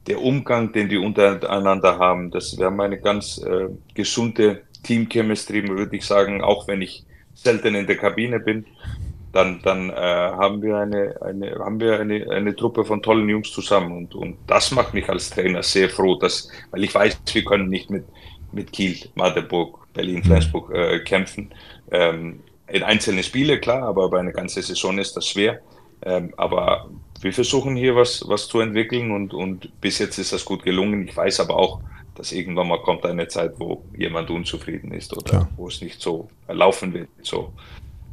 [0.09, 2.31] der Umgang, den die untereinander haben.
[2.31, 7.75] Das, wir haben eine ganz äh, gesunde Team-Chemistry, würde ich sagen, auch wenn ich selten
[7.75, 8.64] in der Kabine bin,
[9.33, 13.53] dann, dann äh, haben wir, eine, eine, haben wir eine, eine Truppe von tollen Jungs
[13.53, 13.97] zusammen.
[13.97, 17.68] Und, und das macht mich als Trainer sehr froh, dass, weil ich weiß, wir können
[17.68, 18.05] nicht mit,
[18.53, 21.53] mit Kiel, Magdeburg, Berlin, Flensburg äh, kämpfen.
[21.90, 25.61] Ähm, in einzelnen Spiele, klar, aber bei einer ganzen Saison ist das schwer.
[26.03, 26.88] Ähm, aber
[27.20, 31.07] wir versuchen hier was, was zu entwickeln und, und bis jetzt ist das gut gelungen.
[31.09, 31.81] Ich weiß aber auch,
[32.14, 35.48] dass irgendwann mal kommt eine Zeit, wo jemand unzufrieden ist oder Klar.
[35.57, 37.09] wo es nicht so laufen wird.
[37.22, 37.52] So,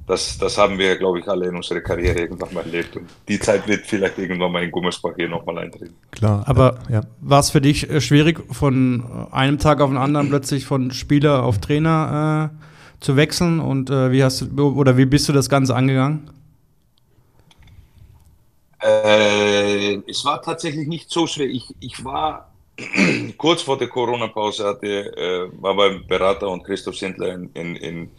[0.08, 2.96] das, das haben wir, glaube ich, alle in unserer Karriere irgendwann mal erlebt.
[2.96, 5.96] Und die Zeit wird vielleicht irgendwann mal in Gummersbach hier nochmal eintreten.
[6.12, 6.44] Klar.
[6.46, 7.02] Aber ja.
[7.22, 11.44] war es für dich äh, schwierig, von einem Tag auf den anderen plötzlich von Spieler
[11.44, 13.60] auf Trainer äh, zu wechseln?
[13.60, 16.30] Und äh, wie hast du oder wie bist du das Ganze angegangen?
[18.86, 21.48] Äh, es war tatsächlich nicht so schwer.
[21.48, 22.54] Ich, ich war
[23.38, 28.12] kurz vor der Corona-Pause, hatte, äh, war beim Berater und Christoph Sindler in, in, in,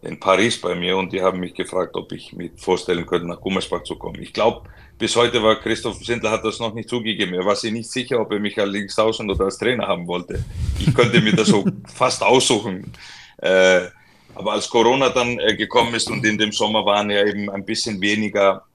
[0.00, 3.40] in, Paris bei mir und die haben mich gefragt, ob ich mir vorstellen könnte, nach
[3.40, 4.22] Gummersbach zu kommen.
[4.22, 4.66] Ich glaube,
[4.96, 7.34] bis heute war Christoph Sindler hat das noch nicht zugegeben.
[7.34, 10.42] Er war sich nicht sicher, ob er mich als Linksaußen oder als Trainer haben wollte.
[10.78, 12.94] Ich könnte mir das so fast aussuchen.
[13.38, 13.88] Äh,
[14.34, 17.64] aber als Corona dann äh, gekommen ist und in dem Sommer waren ja eben ein
[17.64, 18.67] bisschen weniger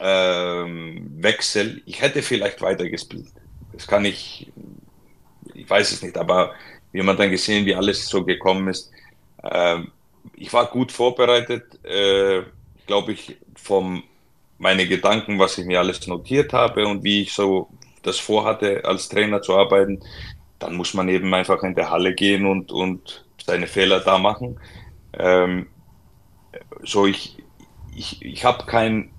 [0.00, 1.82] ähm, Wechsel.
[1.86, 3.28] Ich hätte vielleicht weitergespielt.
[3.72, 4.50] Das kann ich,
[5.54, 6.54] ich weiß es nicht, aber
[6.92, 8.90] wie man dann gesehen, wie alles so gekommen ist.
[9.42, 9.92] Ähm,
[10.36, 12.42] ich war gut vorbereitet, äh,
[12.86, 14.02] glaube ich, vom
[14.58, 17.68] meine Gedanken, was ich mir alles notiert habe und wie ich so
[18.02, 20.00] das vorhatte, als Trainer zu arbeiten.
[20.58, 24.58] Dann muss man eben einfach in der Halle gehen und, und seine Fehler da machen.
[25.12, 25.68] Ähm,
[26.82, 27.36] so ich,
[27.94, 29.10] ich, ich habe kein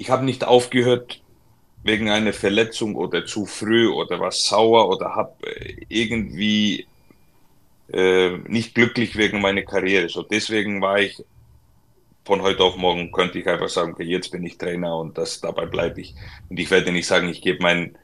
[0.00, 1.20] ich habe nicht aufgehört
[1.82, 6.86] wegen einer Verletzung oder zu früh oder was sauer oder habe äh, irgendwie
[7.92, 10.08] äh, nicht glücklich wegen meiner Karriere.
[10.08, 11.22] So deswegen war ich
[12.24, 15.40] von heute auf morgen könnte ich einfach sagen, okay, jetzt bin ich Trainer und das
[15.42, 16.14] dabei bleibe ich.
[16.48, 17.98] Und ich werde nicht sagen, ich gebe mein,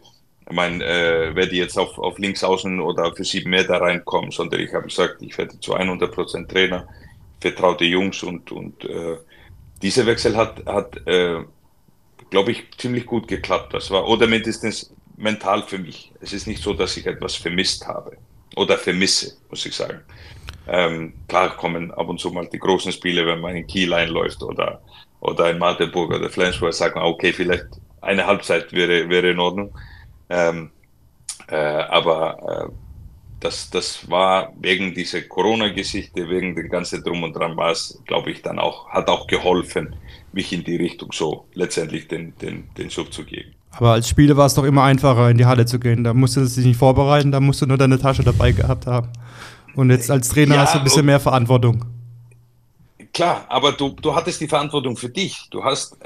[0.51, 4.75] mein äh, werde jetzt auf, auf links außen oder für sieben Meter reinkommen, sondern ich
[4.75, 6.87] habe gesagt, ich werde zu 100 Prozent Trainer,
[7.41, 9.17] vertraute Jungs und, und äh,
[9.81, 11.43] dieser Wechsel hat, hat äh,
[12.31, 13.75] glaube ich, ziemlich gut geklappt.
[13.75, 16.13] Das war, oder mindestens mental für mich.
[16.21, 18.17] Es ist nicht so, dass ich etwas vermisst habe
[18.57, 20.01] oder vermisse, muss ich sagen.
[20.69, 24.43] Ähm, klar kommen ab und zu mal die großen Spiele, wenn man in Kiel einläuft
[24.43, 24.81] oder,
[25.21, 27.67] oder in Magdeburg oder Flensburg, sagt man, okay, vielleicht
[28.01, 29.77] eine Halbzeit wäre, wäre in Ordnung.
[30.29, 30.71] Ähm,
[31.49, 32.73] äh, aber äh,
[33.41, 38.31] das, das war wegen dieser Corona-Geschichte, wegen dem ganzen Drum und Dran war es, glaube
[38.31, 39.95] ich, dann auch, hat auch geholfen,
[40.37, 43.55] mich in die Richtung so letztendlich den, den, den Schub zu geben.
[43.73, 46.05] Aber als Spieler war es doch immer einfacher, in die Halle zu gehen.
[46.05, 49.09] Da musst du dich nicht vorbereiten, da musst du nur deine Tasche dabei gehabt haben.
[49.75, 51.85] Und jetzt als Trainer ja, hast du ein bisschen mehr Verantwortung.
[53.13, 55.49] Klar, aber du, du hattest die Verantwortung für dich.
[55.51, 55.97] Du hast,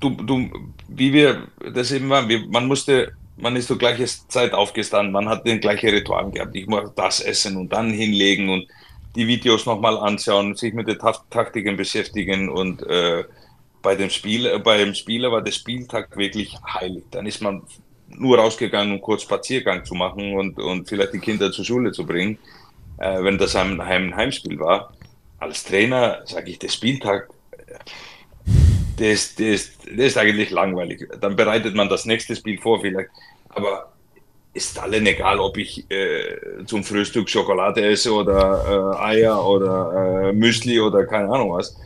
[0.00, 0.50] du, du,
[0.88, 5.28] wie wir das eben waren, wir, man musste, man ist zur gleichen Zeit aufgestanden, man
[5.28, 6.54] hat den gleichen Ritual gehabt.
[6.54, 8.66] Ich muss das essen und dann hinlegen und
[9.16, 13.24] die Videos nochmal anschauen, sich mit den Taktiken beschäftigen und äh,
[13.82, 17.04] bei dem Spiel, äh, beim Spieler war der Spieltag wirklich heilig.
[17.10, 17.62] Dann ist man
[18.08, 22.06] nur rausgegangen, um kurz Spaziergang zu machen und, und vielleicht die Kinder zur Schule zu
[22.06, 22.38] bringen,
[22.98, 24.92] äh, wenn das ein Heim Heimspiel war.
[25.38, 27.28] Als Trainer sage ich, der Spieltag,
[28.98, 31.08] der ist, der, ist, der ist eigentlich langweilig.
[31.20, 33.10] Dann bereitet man das nächste Spiel vor vielleicht.
[33.48, 33.92] Aber
[34.54, 40.32] ist allen egal, ob ich äh, zum Frühstück Schokolade esse oder äh, Eier oder äh,
[40.32, 41.76] Müsli oder keine Ahnung was.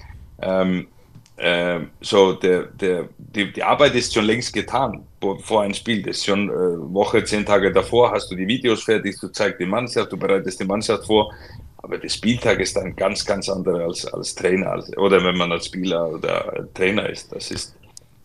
[0.43, 0.89] Ähm,
[1.37, 5.07] äh, so der, der, die, die Arbeit ist schon längst getan
[5.43, 6.03] vor ein Spiel.
[6.03, 9.61] Das ist schon äh, Woche, zehn Tage davor, hast du die Videos fertig, du zeigst
[9.61, 11.33] die Mannschaft, du bereitest die Mannschaft vor.
[11.79, 15.53] Aber der Spieltag ist dann ganz, ganz anderer als, als Trainer als, oder wenn man
[15.53, 17.31] als Spieler oder Trainer ist.
[17.33, 17.77] Das ist,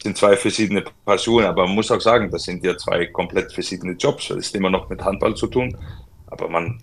[0.01, 0.83] sind zwei verschiedene
[1.17, 4.29] Schuhe, aber man muss auch sagen, das sind ja zwei komplett verschiedene Jobs.
[4.29, 5.77] Das ist immer noch mit Handball zu tun,
[6.27, 6.81] aber man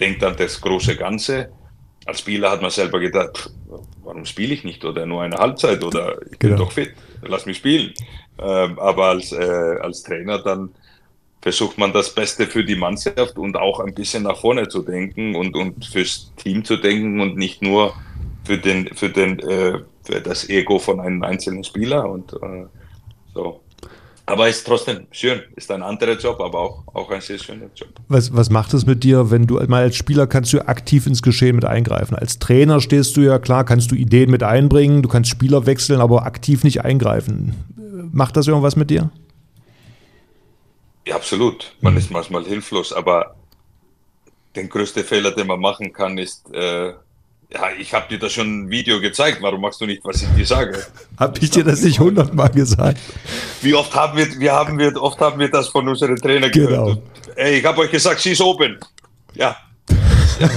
[0.00, 1.50] denkt an das große Ganze.
[2.06, 3.50] Als Spieler hat man selber gedacht,
[4.06, 6.64] warum spiele ich nicht oder nur eine Halbzeit oder ich bin genau.
[6.64, 7.92] doch fit, lass mich spielen.
[8.38, 10.70] Ähm, aber als, äh, als Trainer dann
[11.42, 15.36] versucht man das Beste für die Mannschaft und auch ein bisschen nach vorne zu denken
[15.36, 17.94] und, und fürs Team zu denken und nicht nur
[18.44, 22.66] für den, für den, äh, für das Ego von einem einzelnen Spieler und äh,
[23.34, 23.60] so.
[24.28, 27.90] Aber ist trotzdem schön, ist ein anderer Job, aber auch, auch ein sehr schöner Job.
[28.08, 31.22] Was, was macht es mit dir, wenn du mal als Spieler kannst du aktiv ins
[31.22, 32.16] Geschehen mit eingreifen?
[32.16, 36.00] Als Trainer stehst du ja klar, kannst du Ideen mit einbringen, du kannst Spieler wechseln,
[36.00, 37.54] aber aktiv nicht eingreifen.
[38.12, 39.10] Macht das irgendwas mit dir?
[41.06, 41.76] Ja, absolut.
[41.80, 42.00] Man mhm.
[42.00, 43.36] ist manchmal hilflos, aber
[44.56, 46.94] der größte Fehler, den man machen kann, ist, äh,
[47.52, 49.38] ja, ich habe dir da schon ein Video gezeigt.
[49.40, 50.84] Warum machst du nicht, was ich dir sage?
[51.18, 52.98] Habe ich dir das nicht hundertmal gesagt?
[53.62, 56.70] Wie oft haben wir, wir haben wir, oft haben wir das von unseren Trainern gehört.
[56.70, 56.88] Genau.
[56.90, 57.02] Und,
[57.36, 58.78] ey, ich habe euch gesagt, schieß oben.
[59.34, 59.56] Ja.
[60.40, 60.50] ja.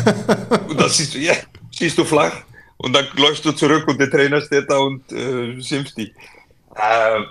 [0.68, 1.34] Und dann siehst du, ja,
[1.72, 2.34] schießt du flach.
[2.78, 6.12] Und dann läufst du zurück und der Trainer steht da und äh, schimpft dich.
[6.76, 7.22] Äh,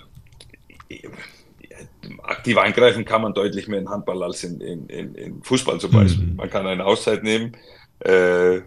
[2.22, 5.90] aktiv eingreifen kann man deutlich mehr in Handball als in, in, in, in Fußball zum
[5.90, 6.26] Beispiel.
[6.26, 6.36] Mhm.
[6.36, 7.56] Man kann eine Auszeit nehmen.
[8.00, 8.60] Äh,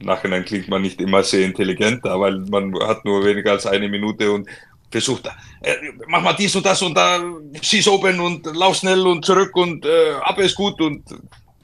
[0.00, 4.30] Nachhinein klingt man nicht immer sehr intelligent, weil man hat nur weniger als eine Minute
[4.30, 4.48] und
[4.90, 5.26] versucht,
[5.60, 5.74] äh,
[6.06, 7.22] mach mal dies und das und da,
[7.60, 11.02] schieß oben und lauf schnell und zurück und äh, ab ist gut und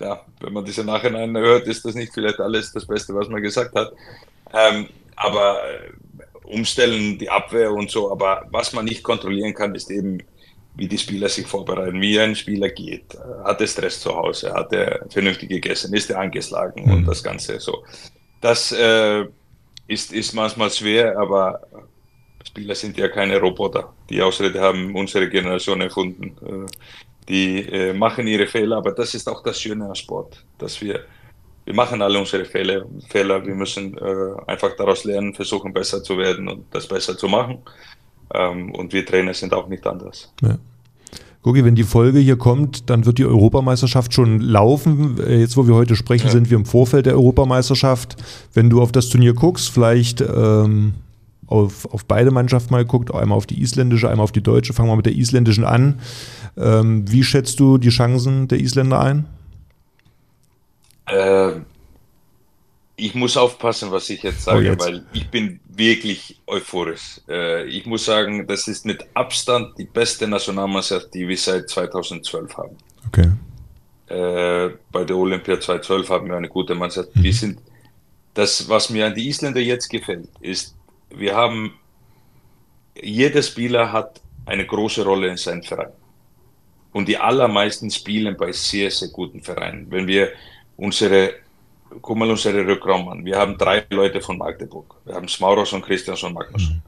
[0.01, 3.43] ja, wenn man diese Nachhinein hört, ist das nicht vielleicht alles das Beste, was man
[3.43, 3.93] gesagt hat.
[4.53, 5.90] Ähm, aber äh,
[6.45, 10.23] umstellen, die Abwehr und so, aber was man nicht kontrollieren kann, ist eben,
[10.75, 13.16] wie die Spieler sich vorbereiten, wie ein Spieler geht.
[13.45, 14.53] Hat er Stress zu Hause?
[14.53, 15.93] Hat er vernünftig gegessen?
[15.95, 16.85] Ist er angeschlagen?
[16.85, 16.93] Mhm.
[16.93, 17.85] Und das Ganze so.
[18.40, 19.26] Das äh,
[19.87, 21.61] ist, ist manchmal schwer, aber
[22.44, 23.92] Spieler sind ja keine Roboter.
[24.09, 26.37] Die Ausrede haben unsere Generation erfunden.
[26.44, 26.66] Äh,
[27.29, 31.05] die äh, machen ihre Fehler, aber das ist auch das Schöne am Sport, dass wir,
[31.64, 32.87] wir machen alle unsere Fehler.
[33.09, 33.44] Fehler.
[33.44, 37.59] Wir müssen äh, einfach daraus lernen, versuchen besser zu werden und das besser zu machen.
[38.35, 40.33] Ähm, und wir Trainer sind auch nicht anders.
[40.42, 40.59] Ja.
[41.42, 45.18] Gucki, wenn die Folge hier kommt, dann wird die Europameisterschaft schon laufen.
[45.18, 46.33] Äh, jetzt, wo wir heute sprechen, ja.
[46.33, 48.16] sind wir im Vorfeld der Europameisterschaft.
[48.53, 50.94] Wenn du auf das Turnier guckst, vielleicht ähm,
[51.46, 54.74] auf, auf beide Mannschaften mal guckt, einmal auf die isländische, einmal auf die deutsche.
[54.74, 56.00] Fangen wir mit der isländischen an.
[56.59, 59.24] Ähm, wie schätzt du die Chancen der Isländer ein?
[61.07, 61.53] Äh,
[62.96, 64.87] ich muss aufpassen, was ich jetzt sage, oh, jetzt.
[64.87, 67.20] weil ich bin wirklich euphorisch.
[67.28, 72.56] Äh, ich muss sagen, das ist mit Abstand die beste Nationalmannschaft, die wir seit 2012
[72.56, 72.76] haben.
[73.09, 73.30] Okay.
[74.09, 77.14] Äh, bei der Olympia 2012 haben wir eine gute Mannschaft.
[77.14, 77.22] Mhm.
[77.22, 77.61] Wir sind,
[78.35, 80.74] das, was mir an die Isländer jetzt gefällt, ist,
[81.11, 81.74] wir haben,
[83.00, 85.92] jeder Spieler hat eine große Rolle in seinem Verein.
[86.92, 89.87] Und die allermeisten spielen bei sehr, sehr guten Vereinen.
[89.90, 90.30] Wenn wir
[90.76, 91.35] unsere
[92.00, 93.24] guck mal unsere Rückraum an.
[93.24, 94.94] Wir haben drei Leute von Magdeburg.
[95.05, 96.83] Wir haben Smauros Christiansson Magnusson.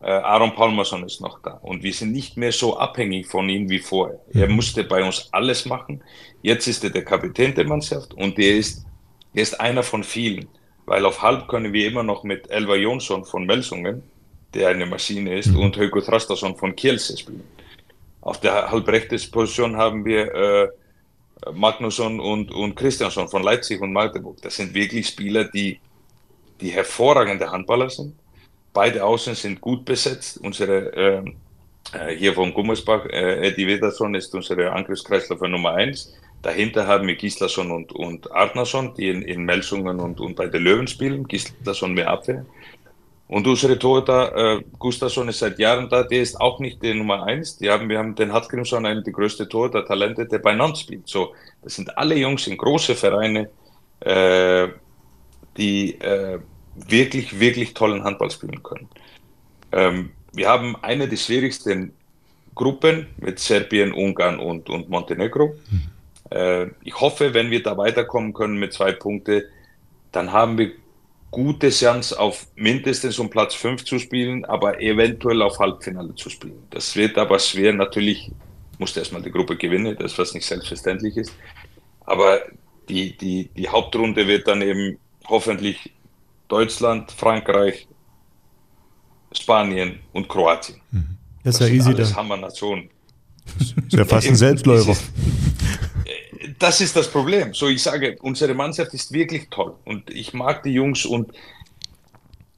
[0.00, 0.06] Mhm.
[0.06, 1.52] Äh, Aaron Palmerson ist noch da.
[1.62, 4.20] Und wir sind nicht mehr so abhängig von ihm wie vorher.
[4.32, 4.40] Mhm.
[4.40, 6.02] Er musste bei uns alles machen.
[6.42, 8.84] Jetzt ist er der Kapitän der Mannschaft und er ist,
[9.34, 10.48] er ist einer von vielen.
[10.84, 14.02] Weil auf halb können wir immer noch mit Elva Jonsson von Melsungen,
[14.54, 15.58] der eine Maschine ist, mhm.
[15.58, 17.44] und Hugo Trastason von Kielce spielen.
[18.20, 20.68] Auf der Halbrechtesposition haben wir äh,
[21.52, 24.40] Magnusson und, und Christiansson von Leipzig und Magdeburg.
[24.42, 25.78] Das sind wirklich Spieler, die,
[26.60, 28.14] die hervorragende Handballer sind.
[28.72, 30.38] Beide Außen sind gut besetzt.
[30.42, 31.22] Unsere äh,
[31.92, 36.14] äh hier von Gummersbach, äh, Eddie Wederson ist unsere Angriffskreisläufer Nummer eins.
[36.42, 40.62] Dahinter haben wir Gislason und, und Artnason, die in, in Melsungen und, und bei den
[40.62, 41.26] Löwen spielen.
[41.26, 42.44] Gislason mehr Abwehr.
[43.28, 47.24] Und unsere Torhüter, äh, Gustafsson ist seit Jahren da, der ist auch nicht der Nummer
[47.24, 47.56] eins.
[47.56, 51.08] Die haben, wir haben den Hartgrimsson, einen der größten Torhüter-Talente, der bei Nantes spielt.
[51.08, 53.50] So, das sind alle Jungs in große Vereine,
[54.00, 54.68] äh,
[55.56, 56.38] die äh,
[56.76, 58.88] wirklich, wirklich tollen Handball spielen können.
[59.72, 61.92] Ähm, wir haben eine der schwierigsten
[62.54, 65.56] Gruppen mit Serbien, Ungarn und, und Montenegro.
[65.70, 65.82] Mhm.
[66.30, 69.42] Äh, ich hoffe, wenn wir da weiterkommen können mit zwei Punkten,
[70.12, 70.72] dann haben wir
[71.36, 76.62] gute Chance auf mindestens um Platz 5 zu spielen, aber eventuell auf Halbfinale zu spielen.
[76.70, 78.32] Das wird aber schwer natürlich
[78.78, 81.34] musste erstmal die Gruppe gewinnen, das was nicht selbstverständlich ist.
[82.06, 82.40] Aber
[82.88, 85.92] die, die, die Hauptrunde wird dann eben hoffentlich
[86.48, 87.86] Deutschland, Frankreich,
[89.32, 90.80] Spanien und Kroatien.
[90.90, 91.18] Mhm.
[91.44, 92.88] Das ist ja easy Das haben wir Nation.
[93.58, 94.96] Das ist ja fast ein Selbstläufer.
[96.58, 97.52] Das ist das Problem.
[97.52, 101.32] So, ich sage, unsere Mannschaft ist wirklich toll und ich mag die Jungs und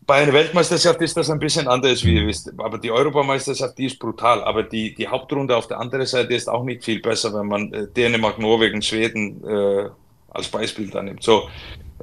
[0.06, 2.50] bei einer Weltmeisterschaft ist das ein bisschen anders, wie ihr wisst.
[2.56, 4.42] Aber die Europameisterschaft, die ist brutal.
[4.42, 7.72] Aber die, die Hauptrunde auf der anderen Seite ist auch nicht viel besser, wenn man
[7.74, 9.90] äh, Dänemark, Norwegen, Schweden äh,
[10.30, 11.22] als Beispiel da nimmt.
[11.22, 11.50] So,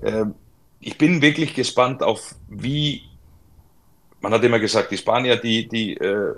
[0.03, 0.25] äh,
[0.81, 3.01] ich bin wirklich gespannt auf, wie
[4.21, 6.35] man hat immer gesagt, die Spanier, die, die, äh,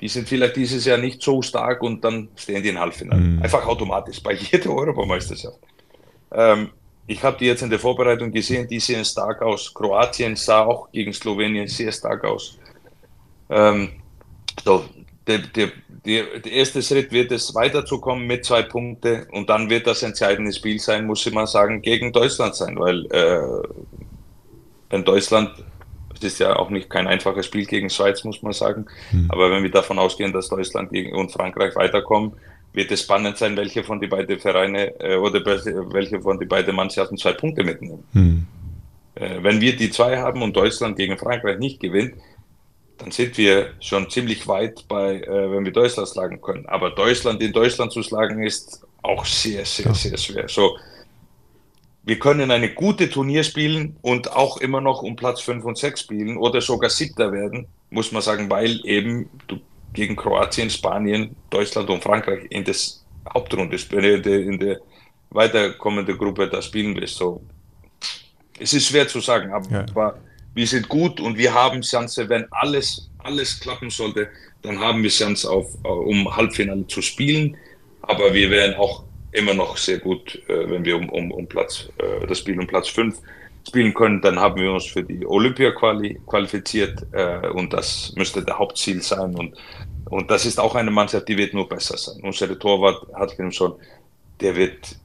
[0.00, 3.20] die sind vielleicht dieses Jahr nicht so stark und dann stehen die in Halbfinale.
[3.20, 3.42] Mhm.
[3.42, 5.58] Einfach automatisch bei jeder Europameisterschaft.
[6.32, 6.70] Ähm,
[7.06, 9.72] ich habe die jetzt in der Vorbereitung gesehen, die sehen stark aus.
[9.72, 12.58] Kroatien sah auch gegen Slowenien sehr stark aus.
[13.48, 13.90] Ähm,
[14.64, 14.84] so,
[15.26, 15.70] der, der,
[16.04, 20.52] der, der, erste Schritt wird es weiterzukommen mit zwei Punkten und dann wird das entscheidende
[20.52, 23.68] Spiel sein, muss ich mal sagen, gegen Deutschland sein, weil äh,
[24.90, 25.50] wenn Deutschland,
[26.18, 29.26] es ist ja auch nicht kein einfaches Spiel gegen Schweiz, muss man sagen, mhm.
[29.28, 32.32] aber wenn wir davon ausgehen, dass Deutschland und Frankreich weiterkommen,
[32.72, 36.76] wird es spannend sein, welche von die beiden Vereine äh, oder welche von die beiden
[36.76, 38.04] Mannschaften zwei Punkte mitnehmen.
[38.12, 38.46] Hm.
[39.14, 42.14] Äh, wenn wir die zwei haben und Deutschland gegen Frankreich nicht gewinnt,
[42.98, 46.66] dann sind wir schon ziemlich weit bei, äh, wenn wir Deutschland schlagen können.
[46.66, 49.94] Aber Deutschland in Deutschland zu schlagen ist auch sehr, sehr, ja.
[49.94, 50.48] sehr schwer.
[50.48, 50.76] So,
[52.06, 56.00] wir können eine gute Turnier spielen und auch immer noch um Platz 5 und 6
[56.00, 59.58] spielen oder sogar Siebter werden, muss man sagen, weil eben du
[59.92, 63.04] gegen Kroatien, Spanien, Deutschland und Frankreich in das
[63.34, 64.78] Hauptrunde, in der
[65.30, 67.16] weiterkommenden Gruppe da spielen wirst.
[67.16, 67.42] So,
[68.60, 70.14] es ist schwer zu sagen, aber ja.
[70.54, 74.28] wir sind gut und wir haben Chance, wenn alles, alles klappen sollte,
[74.62, 77.56] dann haben wir Chance auf, um Halbfinale zu spielen.
[78.02, 79.02] Aber wir wären auch
[79.36, 82.66] immer noch sehr gut, äh, wenn wir um, um, um Platz, äh, das Spiel um
[82.66, 83.16] Platz 5
[83.66, 88.44] spielen können, dann haben wir uns für die Olympia -Quali qualifiziert äh, und das müsste
[88.44, 89.34] der Hauptziel sein.
[89.34, 89.56] Und,
[90.08, 92.20] und das ist auch eine Mannschaft, die wird nur besser sein.
[92.22, 93.74] Unser Torwart hat schon,
[94.40, 94.96] der wird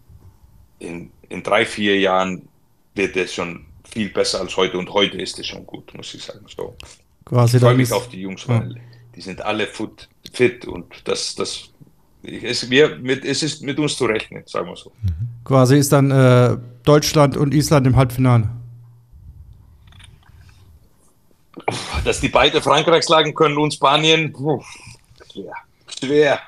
[0.79, 2.47] in, in drei, vier Jahren
[2.95, 6.23] wird er schon viel besser als heute und heute ist es schon gut, muss ich
[6.23, 6.45] sagen.
[6.47, 6.75] So.
[7.25, 8.82] Quasi ich freue mich auf die Jungs, weil ja.
[9.15, 11.70] die sind alle fit, fit und das, das
[12.24, 14.91] es, wir, mit, es ist mit uns zu rechnen, sagen wir so.
[15.43, 18.49] Quasi ist dann äh, Deutschland und Island im Halbfinale.
[22.05, 24.36] Dass die beide Frankreich schlagen können und Spanien,
[25.32, 25.53] schwer.
[25.99, 26.39] schwer.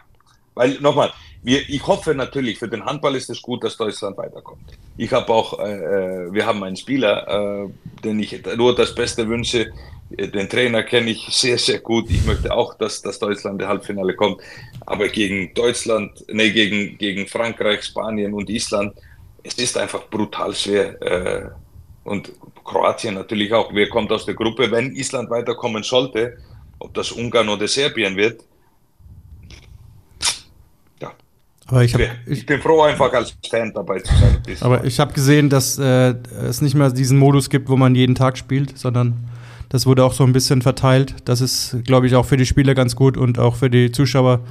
[0.55, 1.11] Weil, nochmal,
[1.43, 4.61] ich hoffe natürlich, für den Handball ist es gut, dass Deutschland weiterkommt.
[4.97, 7.69] Ich habe auch, äh, äh, wir haben einen Spieler, äh,
[8.03, 9.71] den ich nur das Beste wünsche,
[10.17, 12.09] den Trainer kenne ich sehr, sehr gut.
[12.09, 14.41] Ich möchte auch, dass, dass Deutschland in Halbfinale kommt.
[14.85, 18.93] Aber gegen Deutschland, nee, gegen, gegen Frankreich, Spanien und Island,
[19.43, 21.01] es ist einfach brutal schwer.
[21.01, 21.49] Äh,
[22.03, 22.31] und
[22.63, 23.73] Kroatien natürlich auch.
[23.73, 24.69] Wer kommt aus der Gruppe?
[24.71, 26.37] Wenn Island weiterkommen sollte,
[26.79, 28.43] ob das Ungarn oder Serbien wird,
[31.01, 31.13] ja.
[31.67, 34.57] Aber ich, hab, ich bin froh, einfach als Fan dabei zu sein.
[34.61, 38.15] Aber ich habe gesehen, dass äh, es nicht mehr diesen Modus gibt, wo man jeden
[38.15, 39.29] Tag spielt, sondern
[39.73, 41.15] das wurde auch so ein bisschen verteilt.
[41.25, 44.41] Das ist, glaube ich, auch für die Spieler ganz gut und auch für die Zuschauer,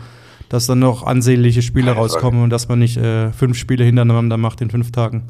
[0.48, 4.60] dass dann noch ansehnliche Spiele rauskommen und dass man nicht äh, fünf Spiele hintereinander macht
[4.60, 5.28] in fünf Tagen.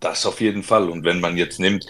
[0.00, 0.88] Das auf jeden Fall.
[0.88, 1.86] Und wenn man jetzt nimmt,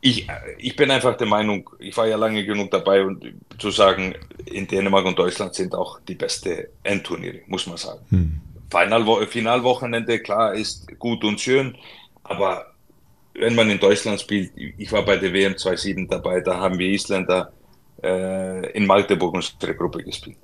[0.00, 0.26] ich,
[0.56, 3.22] ich bin einfach der Meinung, ich war ja lange genug dabei und
[3.58, 4.14] zu sagen,
[4.46, 8.00] in Dänemark und Deutschland sind auch die beste Endturniere, muss man sagen.
[8.08, 8.40] Hm.
[8.70, 11.76] Final, Finalwochenende, klar, ist gut und schön,
[12.22, 12.69] aber
[13.34, 16.88] wenn man in Deutschland spielt, ich war bei der WM 2007 dabei, da haben wir
[16.88, 17.52] Isländer
[18.02, 20.38] äh, in Magdeburg unsere Gruppe gespielt.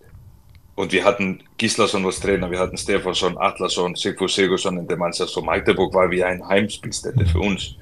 [0.74, 5.30] Und wir hatten Gislason als Trainer, wir hatten Stefansson, Atlasson, Sigfur Sigurdsson in der Mannschaft.
[5.30, 7.76] So Magdeburg war wie ein Heimspielstätte für uns.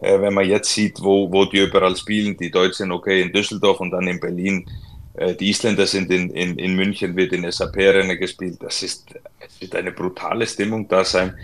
[0.00, 3.80] Äh, wenn man jetzt sieht, wo, wo die überall spielen, die Deutschen okay in Düsseldorf
[3.80, 4.66] und dann in Berlin,
[5.14, 8.58] äh, die Isländer sind in, in, in München, wird in SAP-Arena gespielt.
[8.60, 9.06] Das ist,
[9.40, 11.34] es wird eine brutale Stimmung da sein,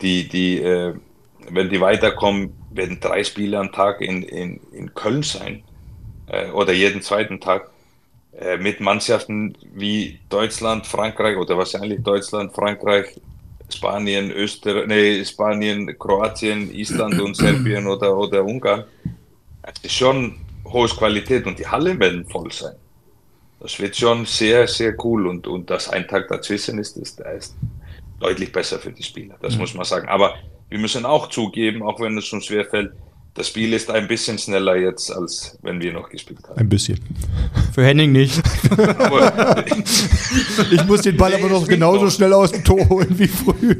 [0.00, 0.94] die, die äh,
[1.50, 5.62] wenn die weiterkommen, werden drei Spiele am Tag in, in, in Köln sein
[6.28, 7.70] äh, oder jeden zweiten Tag
[8.38, 13.18] äh, mit Mannschaften wie Deutschland, Frankreich oder wahrscheinlich Deutschland, Frankreich,
[13.68, 18.84] Spanien, Österreich, nee, Spanien, Kroatien, Island und Serbien oder, oder Ungarn.
[19.62, 22.76] Es ist schon hohe Qualität und die Halle werden voll sein.
[23.60, 27.56] Das wird schon sehr, sehr cool und, und dass ein Tag dazwischen ist, ist, ist
[28.20, 29.36] deutlich besser für die Spieler.
[29.40, 29.60] Das mhm.
[29.60, 30.08] muss man sagen.
[30.08, 30.34] Aber
[30.68, 32.92] wir müssen auch zugeben, auch wenn es schon schwer fällt,
[33.34, 36.58] das Spiel ist ein bisschen schneller jetzt, als wenn wir noch gespielt haben.
[36.58, 36.98] Ein bisschen.
[37.74, 38.40] Für Henning nicht.
[38.70, 39.64] aber,
[40.70, 43.76] ich muss den Ball aber noch genauso schnell aus dem Tor holen wie früher.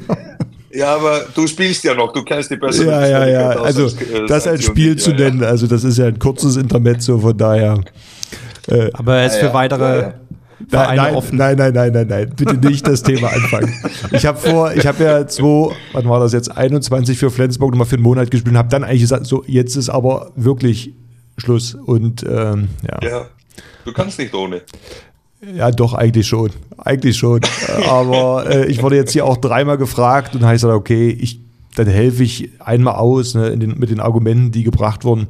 [0.70, 3.48] Ja, aber du spielst ja noch, du kennst die bessere Ja, ja, ja.
[3.48, 5.48] Also, als, äh, das ein Spiel zu nennen, ja.
[5.48, 7.80] also das ist ja ein kurzes Intermezzo, von daher.
[8.68, 10.12] Äh, aber er ist für weitere
[10.68, 11.36] Vereine nein, offen.
[11.36, 12.32] Nein, nein, nein, nein, nein.
[12.34, 13.72] Bitte nicht das Thema anfangen.
[14.12, 17.86] Ich habe vor, ich habe ja zwei, wann war das jetzt, 21 für Flensburg nochmal
[17.86, 20.94] für einen Monat gespielt und habe dann eigentlich gesagt, so, jetzt ist aber wirklich
[21.38, 21.74] Schluss.
[21.74, 23.08] Und ähm, ja.
[23.08, 23.26] Ja,
[23.84, 24.62] du kannst nicht ohne.
[25.54, 26.50] Ja, doch, eigentlich schon.
[26.78, 27.40] Eigentlich schon.
[27.86, 31.40] aber äh, ich wurde jetzt hier auch dreimal gefragt und habe gesagt, okay, ich,
[31.74, 35.28] dann helfe ich einmal aus ne, den, mit den Argumenten, die gebracht wurden.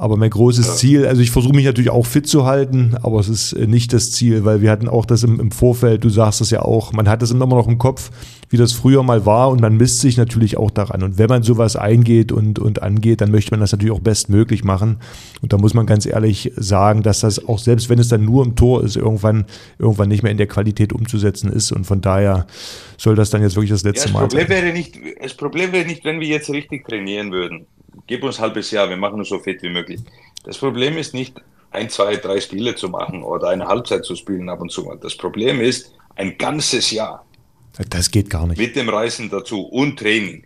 [0.00, 0.74] Aber mein großes ja.
[0.76, 3.92] Ziel, also ich versuche mich natürlich auch fit zu halten, aber es ist äh, nicht
[3.92, 6.94] das Ziel, weil wir hatten auch das im, im Vorfeld, du sagst das ja auch,
[6.94, 8.10] man hat das immer noch im Kopf,
[8.48, 11.02] wie das früher mal war und man misst sich natürlich auch daran.
[11.02, 14.64] Und wenn man sowas eingeht und, und angeht, dann möchte man das natürlich auch bestmöglich
[14.64, 15.00] machen.
[15.42, 18.42] Und da muss man ganz ehrlich sagen, dass das auch selbst wenn es dann nur
[18.42, 19.44] im Tor ist, irgendwann,
[19.78, 21.72] irgendwann nicht mehr in der Qualität umzusetzen ist.
[21.72, 22.46] Und von daher
[22.96, 24.48] soll das dann jetzt wirklich das letzte ja, das Mal sein.
[24.48, 27.66] Wäre nicht, das Problem wäre nicht, wenn wir jetzt richtig trainieren würden
[28.06, 30.00] gib uns ein halbes Jahr, wir machen es so fit wie möglich.
[30.44, 34.48] Das Problem ist nicht, ein, zwei, drei Spiele zu machen oder eine Halbzeit zu spielen
[34.48, 34.98] ab und zu mal.
[35.00, 37.24] Das Problem ist, ein ganzes Jahr.
[37.88, 38.58] Das geht gar nicht.
[38.58, 40.44] Mit dem Reisen dazu und Training.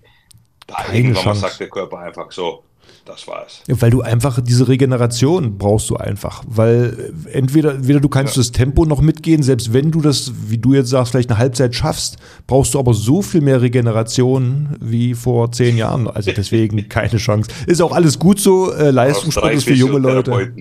[0.67, 1.41] Da Keine irgendwann Chance.
[1.41, 2.65] sagt der Körper einfach so,
[3.05, 3.63] das war's.
[3.67, 6.43] Ja, weil du einfach diese Regeneration brauchst du einfach.
[6.47, 8.41] Weil entweder, entweder du kannst ja.
[8.41, 11.75] das Tempo noch mitgehen, selbst wenn du das, wie du jetzt sagst, vielleicht eine Halbzeit
[11.75, 16.09] schaffst, brauchst du aber so viel mehr Regeneration wie vor zehn Jahren.
[16.09, 17.51] Also deswegen keine Chance.
[17.67, 18.73] Ist auch alles gut so.
[18.73, 20.53] Äh, Leistungssport ist für junge Leute.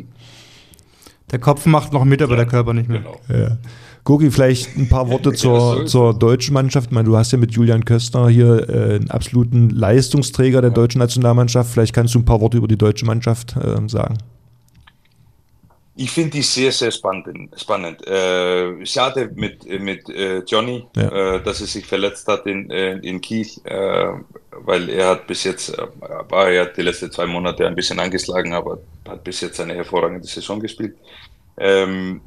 [1.32, 3.00] Der Kopf macht noch mit, aber ja, der Körper nicht mehr.
[3.00, 3.20] Genau.
[3.30, 3.58] Ja.
[4.04, 6.88] Gogi, vielleicht ein paar Worte zur, zur deutschen Mannschaft.
[6.88, 11.00] Ich meine, du hast ja mit Julian Köstner hier äh, einen absoluten Leistungsträger der deutschen
[11.00, 11.72] Nationalmannschaft.
[11.72, 14.18] Vielleicht kannst du ein paar Worte über die deutsche Mannschaft äh, sagen.
[15.96, 17.28] Ich finde die sehr, sehr spannend.
[17.56, 18.06] spannend.
[18.08, 21.36] Äh, schade mit, mit äh, Johnny, ja.
[21.36, 24.08] äh, dass er sich verletzt hat in, äh, in Kiel, äh,
[24.66, 25.86] weil er hat bis jetzt, äh,
[26.30, 30.28] war ja die letzten zwei Monate ein bisschen angeschlagen, aber hat bis jetzt eine hervorragende
[30.28, 30.96] Saison gespielt.
[31.58, 32.22] Ähm,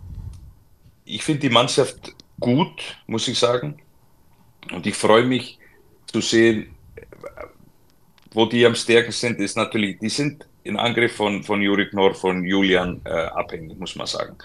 [1.06, 3.78] ich finde die Mannschaft gut, muss ich sagen.
[4.72, 5.58] Und ich freue mich
[6.06, 6.74] zu sehen,
[8.32, 12.14] wo die am stärksten sind, ist natürlich, die sind in Angriff von, von Juri Knorr,
[12.14, 14.36] von Julian äh, abhängig, muss man sagen.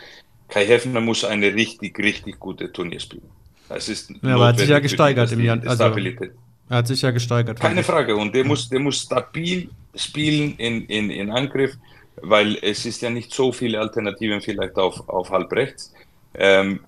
[0.48, 3.30] Kai Heffner muss eine richtig, richtig gute Turnier spielen.
[3.68, 5.60] Das ist ja, aber hat sich ja gesteigert im Jahr.
[5.66, 7.60] Also, er hat sich ja gesteigert.
[7.60, 8.16] Keine Frage.
[8.16, 11.74] Und der muss, der muss stabil spielen in, in, in Angriff,
[12.22, 15.94] weil es ist ja nicht so viele Alternativen vielleicht auf, auf halb rechts.
[16.36, 16.82] Ähm,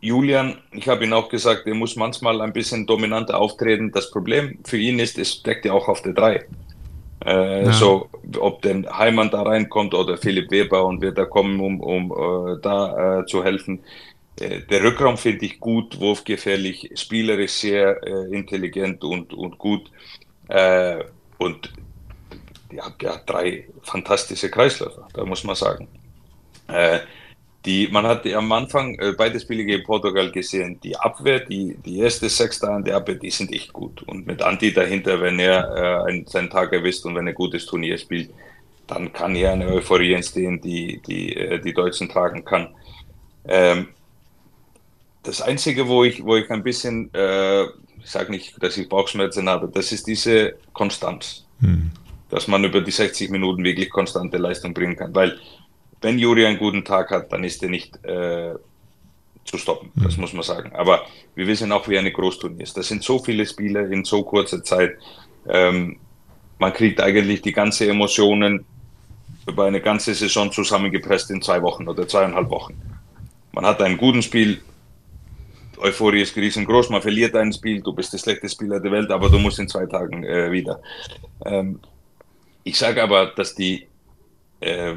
[0.00, 3.92] Julian, ich habe ihn auch gesagt, er muss manchmal ein bisschen dominanter auftreten.
[3.92, 6.44] Das Problem für ihn ist, es steckt ja auch auf der 3.
[7.24, 7.72] Äh, ja.
[7.72, 12.10] So, ob denn Heimann da reinkommt oder Philipp Weber und wir da kommen, um, um
[12.10, 13.84] äh, da äh, zu helfen.
[14.40, 19.88] Äh, der Rückraum finde ich gut, wurfgefährlich, spielerisch sehr äh, intelligent und, und gut.
[20.48, 21.04] Äh,
[21.38, 21.72] und
[22.72, 25.86] ja, ja, drei fantastische Kreisläufer, da muss man sagen.
[27.64, 30.80] Die, man hat am Anfang äh, beide Spiele gegen Portugal gesehen.
[30.82, 34.02] Die Abwehr, die, die erste Sechste an der Abwehr, die sind echt gut.
[34.02, 37.66] Und mit Anti dahinter, wenn er äh, seinen Tag erwischt und wenn er ein gutes
[37.66, 38.30] Turnier spielt,
[38.88, 42.68] dann kann hier eine Euphorie entstehen, die die, äh, die Deutschen tragen kann.
[43.46, 43.88] Ähm,
[45.22, 49.48] das Einzige, wo ich, wo ich ein bisschen, äh, ich sage nicht, dass ich Bauchschmerzen
[49.48, 51.46] habe, das ist diese Konstanz.
[51.60, 51.92] Hm.
[52.28, 55.14] Dass man über die 60 Minuten wirklich konstante Leistung bringen kann.
[55.14, 55.38] Weil
[56.02, 58.54] wenn Juri einen guten Tag hat, dann ist er nicht äh,
[59.44, 59.90] zu stoppen.
[59.96, 60.22] Das mhm.
[60.22, 60.72] muss man sagen.
[60.74, 62.76] Aber wir wissen auch, wie eine Großturnier ist.
[62.76, 64.96] Das sind so viele Spiele in so kurzer Zeit.
[65.48, 65.96] Ähm,
[66.58, 68.64] man kriegt eigentlich die ganze Emotionen
[69.46, 72.80] über eine ganze Saison zusammengepresst in zwei Wochen oder zweieinhalb Wochen.
[73.52, 74.62] Man hat ein gutes Spiel,
[75.78, 79.28] Euphorie ist riesengroß, man verliert ein Spiel, du bist der schlechteste Spieler der Welt, aber
[79.28, 80.80] du musst in zwei Tagen äh, wieder.
[81.44, 81.80] Ähm,
[82.62, 83.88] ich sage aber, dass die
[84.60, 84.94] äh,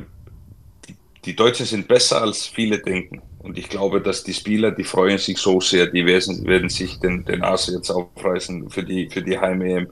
[1.26, 3.22] die Deutschen sind besser als viele denken.
[3.40, 7.00] Und ich glaube, dass die Spieler, die freuen sich so sehr, die werden, werden sich
[7.00, 9.88] den, den Arsch jetzt aufreißen für die, für die Heim-EM.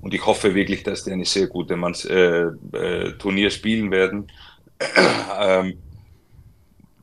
[0.00, 4.30] Und ich hoffe wirklich, dass die eine sehr gute Manns, äh, äh, Turnier spielen werden.
[5.40, 5.78] ähm,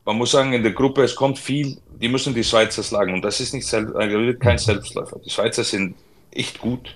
[0.04, 3.14] man muss sagen, in der Gruppe, es kommt viel, die müssen die Schweizer schlagen.
[3.14, 5.18] Und das ist nicht also kein Selbstläufer.
[5.24, 5.96] Die Schweizer sind
[6.30, 6.94] echt gut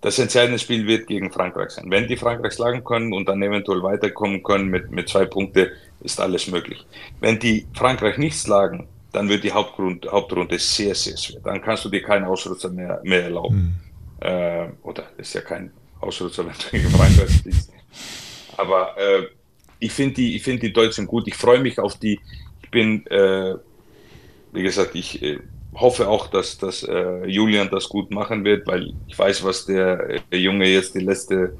[0.00, 1.90] das entscheidende Spiel wird gegen Frankreich sein.
[1.90, 5.68] Wenn die Frankreich schlagen können und dann eventuell weiterkommen können mit, mit zwei Punkten,
[6.00, 6.86] ist alles möglich.
[7.20, 11.40] Wenn die Frankreich nicht schlagen, dann wird die Hauptgrund, Hauptrunde sehr, sehr schwer.
[11.42, 13.80] Dann kannst du dir keinen Ausrutscher mehr, mehr erlauben.
[14.20, 14.26] Mhm.
[14.26, 17.72] Äh, oder ist ja kein Ausrutscher, wenn du gegen Frankreich spielst.
[18.56, 19.26] Aber äh,
[19.80, 21.26] ich finde die, ich finde die Deutschen gut.
[21.26, 22.20] Ich freue mich auf die.
[22.62, 23.54] Ich bin, äh,
[24.52, 25.38] wie gesagt, ich äh,
[25.80, 30.20] hoffe auch, dass, dass äh, Julian das gut machen wird, weil ich weiß, was der,
[30.32, 31.50] Junge jetzt die letzten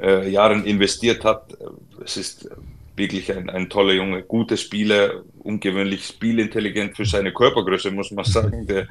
[0.00, 1.56] äh, Jahre investiert hat.
[2.04, 2.48] Es ist
[2.96, 8.66] wirklich ein, ein toller Junge, guter Spieler, ungewöhnlich spielintelligent für seine Körpergröße, muss man sagen.
[8.66, 8.86] Der,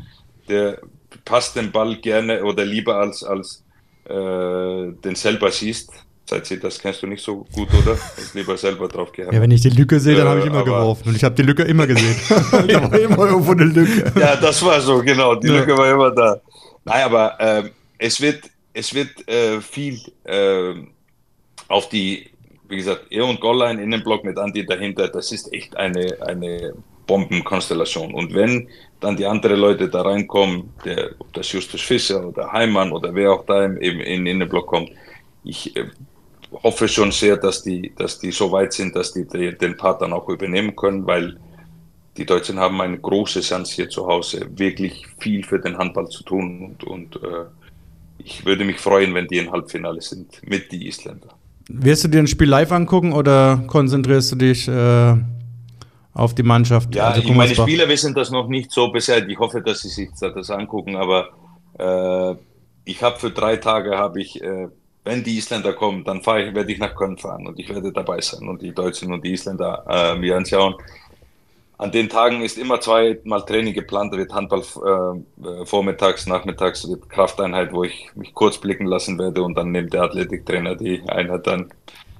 [0.49, 0.79] der
[1.25, 3.63] passt den Ball gerne oder lieber als, als
[4.05, 5.91] äh, den selber siehst.
[6.25, 7.97] Seit sie das kennst du nicht so gut, oder?
[8.17, 9.33] Ich lieber selber drauf gehabt.
[9.33, 11.09] Ja, wenn ich die Lücke sehe, dann habe ich immer äh, geworfen.
[11.09, 12.15] Und ich habe die Lücke immer gesehen.
[12.67, 14.19] da war immer irgendwo eine Lücke.
[14.19, 15.35] Ja, das war so, genau.
[15.35, 15.59] Die ja.
[15.59, 16.39] Lücke war immer da.
[16.85, 20.73] Nein, aber äh, es wird, es wird äh, viel äh,
[21.67, 22.29] auf die,
[22.69, 25.09] wie gesagt, er und Gollein Innenblock mit Andi dahinter.
[25.09, 26.73] Das ist echt eine, eine
[27.05, 28.13] Bombenkonstellation.
[28.13, 28.69] Und wenn
[29.01, 33.33] dann die anderen Leute da reinkommen, der, ob das Justus Fischer oder Heimann oder wer
[33.33, 34.89] auch da im, in den Innenblock kommt,
[35.43, 35.87] ich äh,
[36.61, 40.13] hoffe schon sehr, dass die, dass die so weit sind, dass die, den Part dann
[40.13, 41.37] auch übernehmen können, weil
[42.17, 46.23] die Deutschen haben eine große Chance hier zu Hause, wirklich viel für den Handball zu
[46.23, 47.45] tun und, und äh,
[48.19, 51.29] ich würde mich freuen, wenn die im Halbfinale sind mit die Isländer.
[51.69, 55.15] Wirst du dir ein Spiel live angucken oder konzentrierst du dich äh,
[56.13, 56.93] auf die Mannschaft?
[56.93, 59.27] Ja, also, meine Spieler wissen das noch nicht so bisher.
[59.27, 61.29] Ich hoffe, dass sie sich das angucken, aber
[61.79, 62.35] äh,
[62.85, 64.67] ich habe für drei Tage habe ich äh,
[65.03, 67.91] wenn die Isländer kommen, dann fahre ich, werde ich nach Köln fahren und ich werde
[67.91, 70.75] dabei sein und die Deutschen und die Isländer äh, mir anschauen.
[71.77, 74.13] An den Tagen ist immer zweimal Training geplant.
[74.13, 79.19] Da wird Handball äh, äh, vormittags, nachmittags, wird Krafteinheit, wo ich mich kurz blicken lassen
[79.19, 81.69] werde und dann nimmt der Athletiktrainer die Einheit dann.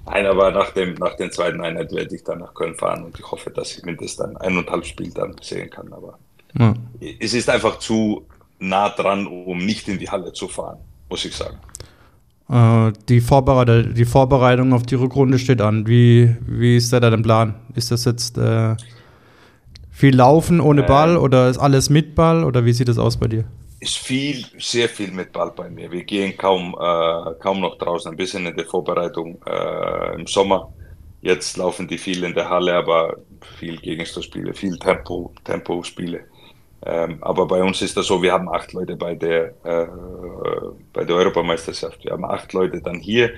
[0.04, 3.18] Einer war nach dem, nach den zweiten Einheit werde ich dann nach Köln fahren und
[3.18, 5.90] ich hoffe, dass ich mindestens dann eineinhalb Spiel dann sehen kann.
[5.94, 6.18] Aber
[6.58, 6.74] ja.
[7.20, 8.26] es ist einfach zu
[8.58, 10.78] nah dran, um nicht in die Halle zu fahren,
[11.08, 11.58] muss ich sagen.
[12.48, 15.86] Äh, die, Vorbereitung, die Vorbereitung auf die Rückrunde steht an.
[15.86, 17.54] Wie, wie ist da dein Plan?
[17.74, 18.76] Ist das jetzt äh,
[19.90, 23.16] viel Laufen ohne äh, Ball oder ist alles mit Ball oder wie sieht das aus
[23.16, 23.44] bei dir?
[23.80, 25.90] Ist viel, sehr viel mit Ball bei mir.
[25.90, 30.72] Wir gehen kaum, äh, kaum noch draußen, ein bisschen in der Vorbereitung äh, im Sommer.
[31.20, 33.16] Jetzt laufen die viel in der Halle, aber
[33.58, 36.24] viel Gegenstoßspiele, viel Tempo, Tempo-Spiele.
[36.86, 39.86] Ähm, aber bei uns ist das so, wir haben acht Leute bei der, äh,
[40.92, 42.04] bei der Europameisterschaft.
[42.04, 43.32] Wir haben acht Leute dann hier.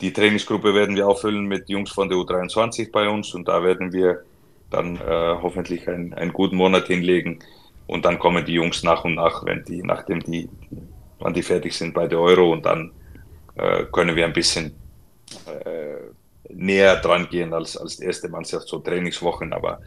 [0.00, 3.92] Die Trainingsgruppe werden wir auffüllen mit Jungs von der U23 bei uns und da werden
[3.92, 4.22] wir
[4.70, 7.38] dann äh, hoffentlich ein, einen guten Monat hinlegen.
[7.86, 10.48] Und dann kommen die Jungs nach und nach, wenn die, nachdem die,
[11.20, 12.90] wann die fertig sind bei der Euro und dann
[13.54, 14.74] äh, können wir ein bisschen
[15.46, 19.52] äh, näher dran gehen als, als die erste Mannschaft, so Trainingswochen.
[19.52, 19.80] Aber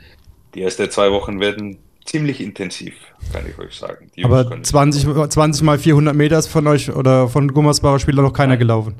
[0.56, 1.78] die ersten zwei Wochen werden
[2.10, 2.96] ziemlich intensiv,
[3.32, 4.10] kann ich euch sagen.
[4.16, 8.34] Die Aber 20, 20 mal 400 Meter ist von euch oder von Gummersbacher Spieler noch
[8.34, 8.60] keiner Nein.
[8.60, 8.96] gelaufen?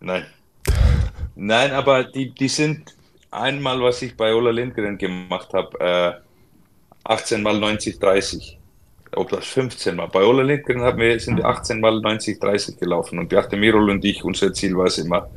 [0.00, 0.24] Nein.
[1.34, 2.94] Nein, aber die, die sind
[3.30, 6.12] einmal, was ich bei Ola Lindgren gemacht habe, äh,
[7.04, 8.58] 18 mal 90, 30.
[9.14, 10.06] Ob das 15 mal.
[10.06, 13.18] Bei Ola Lindgren haben wir, sind wir 18 mal 90, 30 gelaufen.
[13.18, 15.28] Und Bjarte Mirol und ich, unser Ziel war es immer,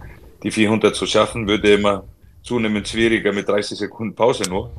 [0.44, 2.04] die 400 zu schaffen, würde immer
[2.44, 4.72] zunehmend schwieriger mit 30 Sekunden Pause nur.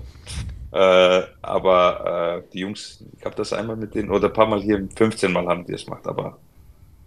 [0.77, 4.61] Äh, aber äh, die Jungs, ich habe das einmal mit denen, oder ein paar Mal
[4.61, 6.37] hier, 15 Mal haben die es gemacht, aber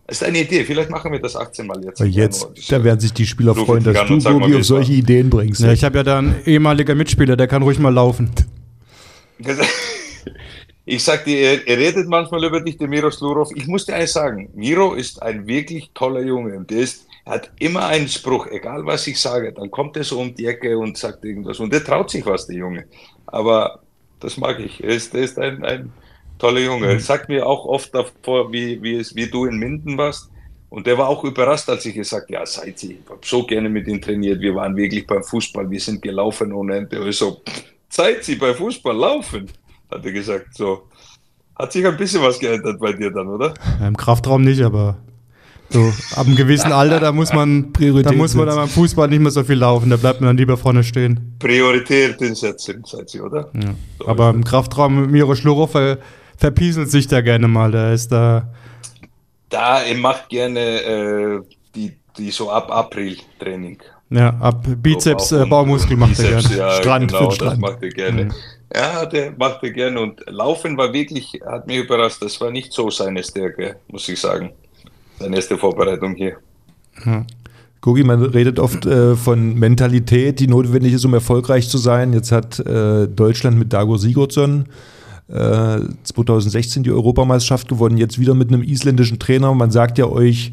[0.08, 0.64] es ist eine Idee.
[0.64, 2.00] Vielleicht machen wir das 18 Mal jetzt.
[2.00, 5.62] Jetzt, da werden sich die Spieler freuen, dass du, Gogi, auf solche Ideen bringst.
[5.62, 8.32] Ja, ich habe ja da einen ehemaliger Mitspieler, der kann ruhig mal laufen.
[10.92, 13.52] Ich sag dir, er, redet manchmal über dich, der Miro Slurov.
[13.56, 17.52] Ich muss dir eines sagen, Miro ist ein wirklich toller Junge und der ist, hat
[17.60, 20.98] immer einen Spruch, egal was ich sage, dann kommt er so um die Ecke und
[20.98, 22.86] sagt irgendwas und der traut sich was, der Junge
[23.32, 23.82] aber
[24.20, 24.84] das mag ich.
[24.84, 25.94] Er ist, er ist ein, ein
[26.38, 26.88] toller Junge.
[26.88, 27.00] Er mhm.
[27.00, 30.30] sagt mir auch oft davor, wie, wie, es, wie du in Minden warst.
[30.70, 33.44] Und der war auch überrascht, als ich gesagt habe, ja, seid Sie, ich habe so
[33.44, 34.40] gerne mit ihm trainiert.
[34.40, 37.04] Wir waren wirklich beim Fußball, wir sind gelaufen ohne Ende.
[37.04, 37.42] Er so,
[37.90, 39.50] seid Sie bei Fußball laufen,
[39.92, 40.56] hat er gesagt.
[40.56, 40.88] So.
[41.56, 43.54] Hat sich ein bisschen was geändert bei dir dann, oder?
[43.86, 44.98] Im Kraftraum nicht, aber
[45.72, 49.20] so, ab einem gewissen Alter, da muss man, da muss man dann beim Fußball nicht
[49.20, 51.36] mehr so viel laufen, da bleibt man dann lieber vorne stehen.
[51.38, 53.52] Prioritäten setzen, seid ihr, oder?
[53.54, 53.76] Ja.
[54.00, 56.00] So Aber im Kraftraum Miro Schluro ver,
[56.38, 58.50] verpieselt sich da gerne mal, da ist da.
[59.50, 61.40] Da, er macht gerne äh,
[61.76, 63.80] die, die so ab April Training.
[64.12, 66.57] Ja, ab Bizeps, so, äh, Baumuskel macht Bizeps, er gerne.
[66.57, 67.51] Ja, Strand genau, für Strand.
[67.51, 68.26] Das macht er gerne.
[68.26, 68.32] Mhm.
[68.76, 72.72] Ja, der macht er gerne und Laufen war wirklich, hat mich überrascht, das war nicht
[72.72, 74.51] so seine Stärke, muss ich sagen
[75.20, 76.38] seine erste Vorbereitung hier.
[77.03, 77.26] Hm.
[77.82, 82.12] Gugi, man redet oft äh, von Mentalität, die notwendig ist, um erfolgreich zu sein.
[82.14, 84.66] Jetzt hat äh, Deutschland mit Dago Sigurdsson
[85.30, 89.53] äh, 2016 die Europameisterschaft gewonnen, jetzt wieder mit einem isländischen Trainer.
[89.53, 90.51] Man sagt ja euch,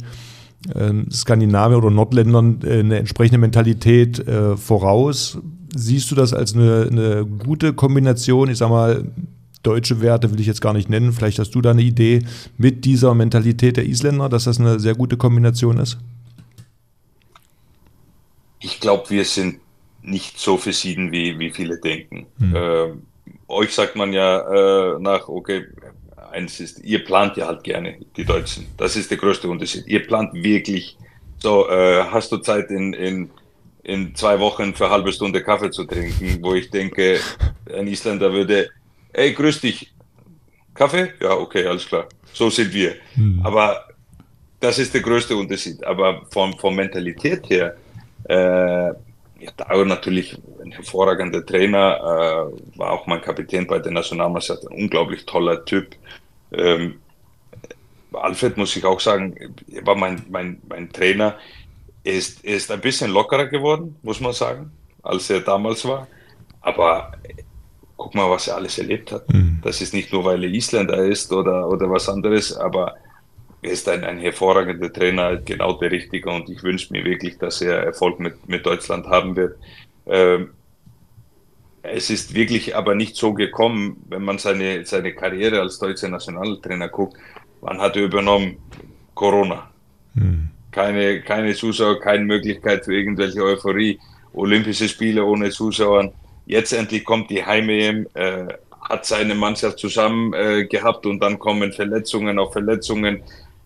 [0.74, 5.38] äh, Skandinavier oder Nordländern äh, eine entsprechende Mentalität äh, voraus.
[5.74, 8.50] Siehst du das als eine, eine gute Kombination?
[8.50, 9.04] Ich sag mal,
[9.62, 11.12] deutsche Werte will ich jetzt gar nicht nennen.
[11.12, 12.22] Vielleicht hast du da eine Idee
[12.56, 15.98] mit dieser Mentalität der Isländer, dass das eine sehr gute Kombination ist?
[18.60, 19.58] Ich glaube, wir sind
[20.02, 22.26] nicht so versieden, wie, wie viele denken.
[22.38, 22.54] Hm.
[22.54, 22.88] Äh,
[23.48, 25.64] euch sagt man ja äh, nach, okay,
[26.36, 28.66] eins ist, ihr plant ja halt gerne, die Deutschen.
[28.76, 29.86] Das ist der größte Unterschied.
[29.86, 30.96] Ihr plant wirklich,
[31.38, 33.30] so, äh, hast du Zeit in, in,
[33.82, 37.18] in zwei Wochen für eine halbe Stunde Kaffee zu trinken, wo ich denke,
[37.74, 38.68] ein Isländer würde,
[39.12, 39.92] ey, grüß dich,
[40.74, 41.12] Kaffee?
[41.20, 42.06] Ja, okay, alles klar.
[42.32, 42.96] So sind wir.
[43.14, 43.40] Hm.
[43.42, 43.86] Aber
[44.60, 45.82] das ist der größte Unterschied.
[45.84, 47.76] Aber von, von Mentalität her,
[48.28, 48.92] äh,
[49.38, 54.76] ja, Dauer natürlich ein hervorragender Trainer, äh, war auch mein Kapitän bei der Nationalmannschaft, ein
[54.82, 55.94] unglaublich toller Typ.
[56.52, 57.00] Ähm,
[58.12, 59.34] Alfred muss ich auch sagen,
[59.70, 61.36] er war mein, mein, mein Trainer.
[62.04, 64.70] Er ist, er ist ein bisschen lockerer geworden, muss man sagen,
[65.02, 66.06] als er damals war.
[66.60, 67.12] Aber
[67.96, 69.28] guck mal, was er alles erlebt hat.
[69.32, 69.58] Mhm.
[69.62, 72.94] Das ist nicht nur, weil er Isländer ist oder, oder was anderes, aber
[73.62, 77.60] er ist ein, ein hervorragender Trainer, genau der Richtige und ich wünsche mir wirklich, dass
[77.60, 79.58] er Erfolg mit, mit Deutschland haben wird.
[80.06, 80.50] Ähm,
[81.92, 86.88] es ist wirklich aber nicht so gekommen, wenn man seine, seine Karriere als deutscher Nationaltrainer
[86.88, 87.16] guckt.
[87.60, 88.58] Wann hat er übernommen?
[89.14, 89.70] Corona.
[90.14, 90.48] Hm.
[90.70, 93.98] Keine, keine Zuschauer, keine Möglichkeit für irgendwelche Euphorie.
[94.34, 96.12] Olympische Spiele ohne Zuschauer.
[96.44, 98.46] Jetzt endlich kommt die Heim-EM, äh,
[98.82, 103.22] hat seine Mannschaft zusammen äh, gehabt und dann kommen Verletzungen auf Verletzungen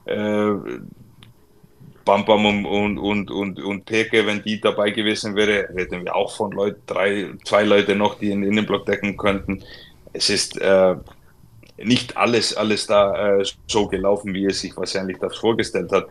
[0.07, 0.51] äh,
[2.05, 6.17] Bam Bam und, und, und, und, und Peke, wenn die dabei gewesen wäre, hätten wir
[6.17, 9.63] auch von Leuten, drei, zwei Leute noch, die den Innenblock decken könnten.
[10.13, 10.97] Es ist äh,
[11.77, 16.07] nicht alles, alles da äh, so gelaufen, wie er sich wahrscheinlich das vorgestellt hat.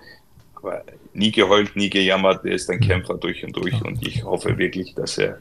[0.55, 0.83] Aber
[1.13, 4.93] nie geheult, nie gejammert, er ist ein Kämpfer durch und durch und ich hoffe wirklich,
[4.93, 5.39] dass er,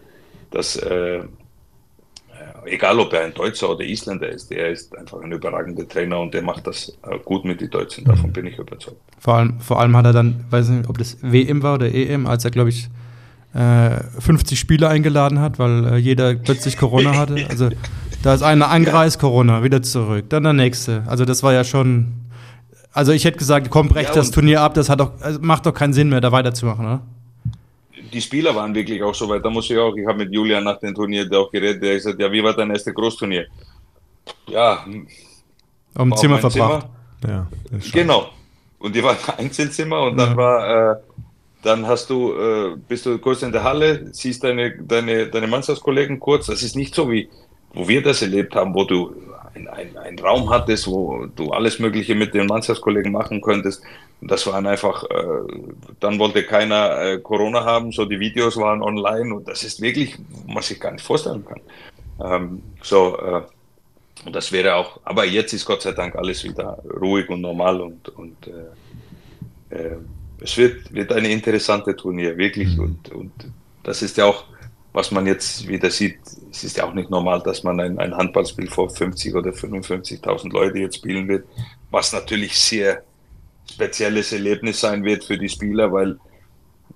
[0.51, 1.23] dass äh,
[2.73, 6.35] egal ob er ein Deutscher oder Isländer ist, er ist einfach ein überragender Trainer und
[6.35, 8.05] der macht das äh, gut mit den Deutschen.
[8.05, 8.97] Davon bin ich überzeugt.
[9.19, 12.27] Vor allem, vor allem hat er dann, weiß nicht, ob das WM war oder EM,
[12.27, 12.89] als er, glaube ich,
[13.53, 17.37] 50 äh, Spieler eingeladen hat, weil äh, jeder plötzlich Corona hatte.
[17.49, 17.71] Also
[18.23, 21.05] da ist einer angereist, Corona, wieder zurück, dann der nächste.
[21.07, 22.09] Also das war ja schon.
[22.93, 25.67] Also ich hätte gesagt, komm, brech ja, das Turnier ab, das hat doch, also macht
[25.67, 27.03] doch keinen Sinn mehr, da weiterzumachen, oder?
[28.13, 29.45] Die Spieler waren wirklich auch so weit.
[29.45, 31.97] Da muss ich auch, ich habe mit Julian nach dem Turnier auch geredet, der hat
[31.97, 33.47] gesagt, ja, wie war dein erstes Großturnier?
[34.47, 34.85] Ja,
[35.97, 36.87] um Zimmer verbracht.
[37.23, 37.49] Zimmer.
[37.73, 38.31] Ja, genau.
[38.79, 40.37] Und die waren Einzelzimmer und dann ja.
[40.37, 40.97] war, äh,
[41.63, 46.21] dann hast du, äh, bist du kurz in der Halle, siehst deine, deine, deine Mannschaftskollegen
[46.21, 46.47] kurz.
[46.47, 47.29] Das ist nicht so wie,
[47.75, 49.15] wo wir das erlebt haben, wo du
[49.55, 53.83] ein, ein, Raum hattest, wo du alles Mögliche mit den Mannschaftskollegen machen könntest.
[54.21, 59.35] Das waren einfach, äh, dann wollte keiner äh, Corona haben, so die Videos waren online
[59.35, 60.17] und das ist wirklich,
[60.49, 61.61] was ich gar nicht vorstellen kann.
[62.21, 63.43] Ähm, so, äh,
[64.25, 67.81] und das wäre auch, aber jetzt ist Gott sei Dank alles wieder ruhig und normal
[67.81, 69.97] und, und äh, äh,
[70.41, 72.77] es wird, wird eine interessante Turnier, wirklich.
[72.77, 72.83] Mhm.
[72.83, 73.33] Und, und
[73.83, 74.45] das ist ja auch,
[74.93, 76.19] was man jetzt wieder sieht,
[76.51, 80.53] es ist ja auch nicht normal, dass man ein, ein Handballspiel vor 50 oder 55.000
[80.53, 81.47] Leute jetzt spielen wird,
[81.91, 83.03] was natürlich sehr
[83.71, 86.19] spezielles Erlebnis sein wird für die Spieler, weil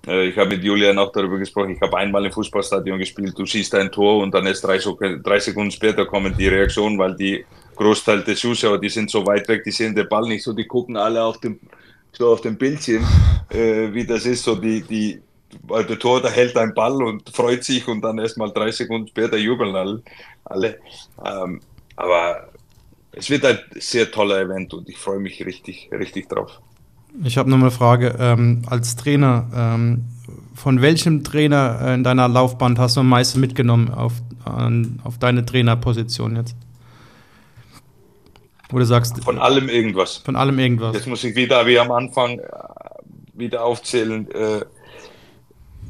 [0.07, 3.45] äh, ich habe mit Julian auch darüber gesprochen, ich habe einmal im Fußballstadion gespielt, du
[3.45, 7.45] siehst ein Tor und dann erst drei, drei Sekunden später kommen die Reaktionen, weil die
[7.75, 10.65] Großteil der Zuschauer, die sind so weit weg, die sehen den Ball nicht so, die
[10.65, 11.59] gucken alle auf dem,
[12.11, 13.05] so auf dem Bildschirm,
[13.49, 15.21] äh, wie das ist, so die, die,
[15.63, 18.71] weil der Tor, da hält ein Ball und freut sich und dann erst mal drei
[18.71, 20.01] Sekunden später jubeln alle.
[20.45, 20.79] alle.
[21.25, 21.61] Ähm,
[21.95, 22.49] aber
[23.13, 26.59] es wird ein sehr toller Event und ich freue mich richtig, richtig drauf.
[27.23, 28.15] Ich habe noch eine Frage.
[28.19, 30.05] Ähm, als Trainer, ähm,
[30.55, 34.13] von welchem Trainer äh, in deiner Laufbahn hast du am meisten mitgenommen auf,
[34.45, 36.55] an, auf deine Trainerposition jetzt?
[38.69, 39.23] Du sagst.
[39.23, 40.17] Von allem irgendwas.
[40.17, 40.95] Von allem irgendwas.
[40.95, 42.43] Jetzt muss ich wieder wie am Anfang äh,
[43.35, 44.27] wieder aufzählen.
[44.31, 44.65] Äh,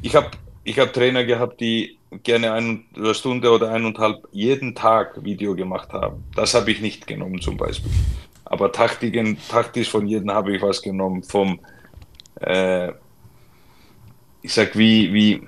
[0.02, 0.30] ich habe
[0.64, 6.24] ich hab Trainer gehabt, die gerne eine Stunde oder eineinhalb jeden Tag Video gemacht haben.
[6.34, 7.90] Das habe ich nicht genommen zum Beispiel.
[8.44, 11.22] Aber Taktiken, taktisch von jedem habe ich was genommen.
[11.22, 11.60] Vom,
[12.40, 12.92] äh,
[14.42, 15.42] ich sag wie, wie,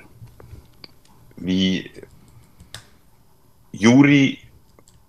[1.37, 1.91] wie
[3.73, 4.39] Juri,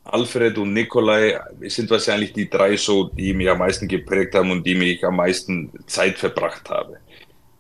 [0.04, 4.66] Alfred und Nikolai sind wahrscheinlich die drei so, die mich am meisten geprägt haben und
[4.66, 7.00] die mich am meisten Zeit verbracht habe.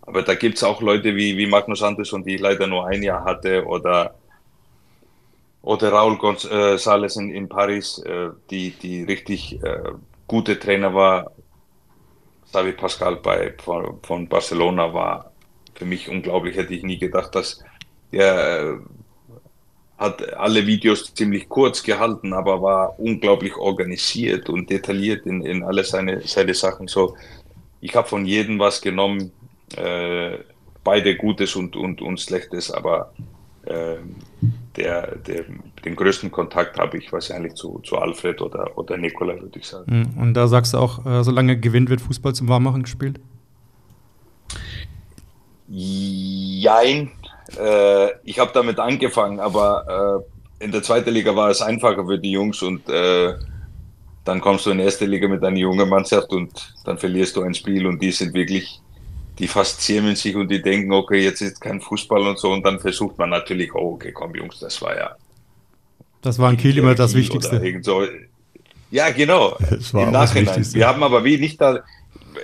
[0.07, 3.03] Aber da gibt es auch Leute wie, wie Magnus Andersson, die ich leider nur ein
[3.03, 4.15] Jahr hatte, oder,
[5.61, 9.91] oder Raul González in, in Paris, äh, die, die richtig äh,
[10.25, 11.31] gute Trainer war.
[12.49, 15.33] Xavi Pascal bei, von, von Barcelona war
[15.75, 16.55] für mich unglaublich.
[16.55, 17.61] Hätte ich nie gedacht, dass
[18.13, 18.77] der äh,
[19.97, 25.83] hat alle Videos ziemlich kurz gehalten, aber war unglaublich organisiert und detailliert in, in alle
[25.83, 26.87] seine, seine Sachen.
[26.87, 27.17] So,
[27.81, 29.33] ich habe von jedem was genommen,
[29.75, 30.37] äh,
[30.83, 33.13] beide Gutes und, und, und Schlechtes, aber
[33.65, 33.97] äh,
[34.75, 35.45] der, der,
[35.83, 39.91] den größten Kontakt habe ich wahrscheinlich zu, zu Alfred oder, oder Nikola, würde ich sagen.
[39.91, 43.19] Hm, und da sagst du auch, äh, solange gewinnt, wird Fußball zum Warmmachen gespielt?
[45.67, 47.11] Jein.
[47.59, 50.23] Äh, ich habe damit angefangen, aber
[50.59, 53.33] äh, in der zweiten Liga war es einfacher für die Jungs und äh,
[54.23, 57.43] dann kommst du in die erste Liga mit einer jungen Mannschaft und dann verlierst du
[57.43, 58.81] ein Spiel und die sind wirklich,
[59.39, 62.79] die zähmen sich und die denken, okay, jetzt ist kein Fußball und so und dann
[62.79, 65.15] versucht man natürlich, oh, okay, komm Jungs, das war ja.
[66.21, 67.79] Das war in Kiel immer das Wichtigste.
[67.81, 68.05] So.
[68.89, 69.57] Ja, genau.
[69.93, 70.65] Im Nachhinein.
[70.73, 71.83] Wir haben aber wie nicht da,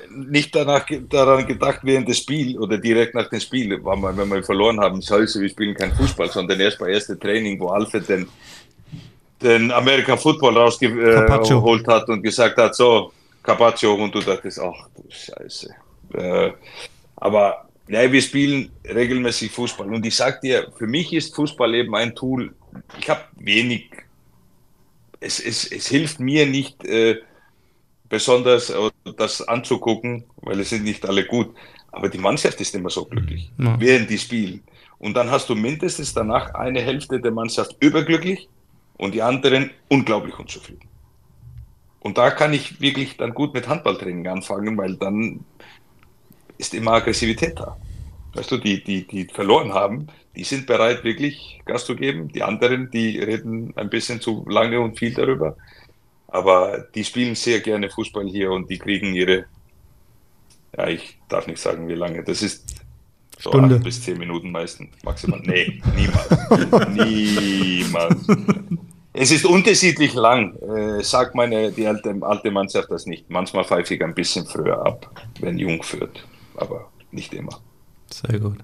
[0.09, 4.79] nicht danach, daran gedacht während des Spiels oder direkt nach dem Spiel, wenn wir verloren
[4.79, 8.27] haben, scheiße, wir spielen kein Fußball, sondern erst bei erste Training, wo Alfred den,
[9.41, 14.87] den American Football rausgeholt äh, hat und gesagt hat, so, Carpaccio, und du dachtest, ach
[14.95, 15.73] du Scheiße.
[16.14, 16.53] Äh,
[17.16, 21.95] aber ja, wir spielen regelmäßig Fußball und ich sag dir, für mich ist Fußball eben
[21.95, 22.53] ein Tool,
[22.99, 23.89] ich habe wenig,
[25.20, 27.22] es, es, es hilft mir nicht, äh,
[28.14, 31.55] besonders äh, das anzugucken, weil es sind nicht alle gut.
[31.91, 33.76] Aber die Mannschaft ist immer so glücklich, ja.
[33.80, 34.64] während die spielen.
[34.99, 38.49] Und dann hast du mindestens danach eine Hälfte der Mannschaft überglücklich
[38.97, 40.88] und die anderen unglaublich unzufrieden.
[42.01, 45.43] Und da kann ich wirklich dann gut mit Handballtraining anfangen, weil dann
[46.58, 47.78] ist immer Aggressivität da.
[48.34, 52.30] Weißt du, die, die, die verloren haben, die sind bereit, wirklich Gas zu geben.
[52.30, 55.56] Die anderen, die reden ein bisschen zu lange und viel darüber.
[56.28, 59.45] Aber die spielen sehr gerne Fußball hier und die kriegen ihre,
[60.76, 62.24] ja, ich darf nicht sagen, wie lange.
[62.24, 62.84] Das ist
[63.38, 63.76] so Stunde.
[63.76, 65.39] acht bis zehn Minuten meistens, maximal.
[65.43, 66.88] Nee, niemals.
[66.89, 68.28] niemals.
[69.14, 73.30] Es ist unterschiedlich lang, äh, sagt meine, die alte, alte Mannschaft das nicht.
[73.30, 76.26] Manchmal pfeife ich ein bisschen früher ab, wenn Jung führt,
[76.58, 77.60] aber nicht immer.
[78.12, 78.58] Sehr gut.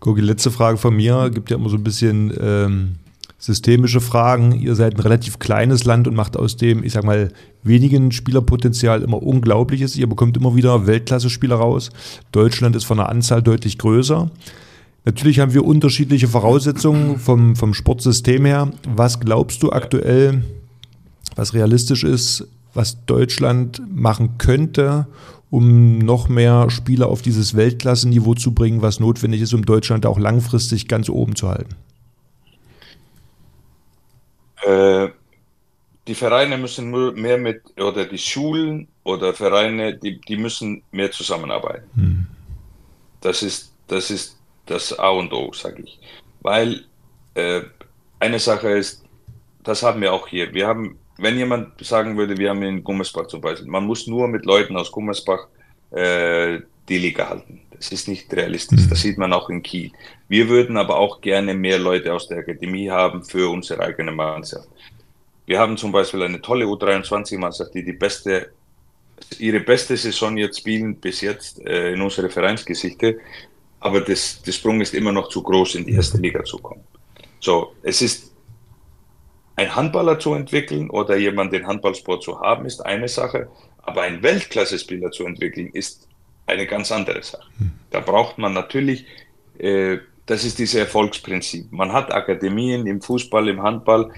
[0.00, 1.30] Gucki, letzte Frage von mir.
[1.30, 2.96] Gibt ja immer so ein bisschen ähm,
[3.38, 4.52] systemische Fragen.
[4.52, 9.02] Ihr seid ein relativ kleines Land und macht aus dem, ich sag mal, wenigen Spielerpotenzial
[9.02, 9.96] immer Unglaubliches.
[9.96, 11.90] Ihr bekommt immer wieder Weltklasse-Spieler raus.
[12.32, 14.30] Deutschland ist von der Anzahl deutlich größer.
[15.04, 18.70] Natürlich haben wir unterschiedliche Voraussetzungen vom, vom Sportsystem her.
[18.88, 20.42] Was glaubst du aktuell,
[21.36, 25.06] was realistisch ist, was Deutschland machen könnte,
[25.50, 30.18] um noch mehr Spieler auf dieses Weltklasse-Niveau zu bringen, was notwendig ist, um Deutschland auch
[30.18, 31.76] langfristig ganz oben zu halten?
[34.62, 35.08] Äh,
[36.06, 41.88] die Vereine müssen mehr mit, oder die Schulen oder Vereine, die, die müssen mehr zusammenarbeiten.
[41.94, 42.26] Hm.
[43.20, 45.98] Das, ist, das ist das A und O, sage ich.
[46.40, 46.84] Weil
[47.34, 47.62] äh,
[48.20, 49.04] eine Sache ist,
[49.62, 50.52] das haben wir auch hier.
[50.54, 54.28] Wir haben, wenn jemand sagen würde, wir haben in Gummersbach zum Beispiel, man muss nur
[54.28, 55.46] mit Leuten aus Gummersbach
[55.90, 57.60] äh, die Liga halten.
[57.70, 58.82] Das ist nicht realistisch.
[58.82, 58.90] Mhm.
[58.90, 59.92] Das sieht man auch in Kiel.
[60.28, 64.68] Wir würden aber auch gerne mehr Leute aus der Akademie haben für unsere eigene Mannschaft.
[65.46, 68.50] Wir haben zum Beispiel eine tolle U23-Mannschaft, die die beste,
[69.38, 73.18] ihre beste Saison jetzt spielen bis jetzt äh, in unserer Vereinsgeschichte.
[73.80, 76.82] Aber das, der Sprung ist immer noch zu groß, in die erste Liga zu kommen.
[77.40, 78.32] So, es ist
[79.56, 83.48] ein Handballer zu entwickeln oder jemand den Handballsport zu haben, ist eine Sache.
[83.82, 86.08] Aber ein Weltklasse-Spieler zu entwickeln, ist
[86.46, 87.48] eine ganz andere Sache.
[87.90, 89.06] Da braucht man natürlich,
[89.58, 91.72] äh, das ist dieses Erfolgsprinzip.
[91.72, 94.12] Man hat Akademien im Fußball, im Handball.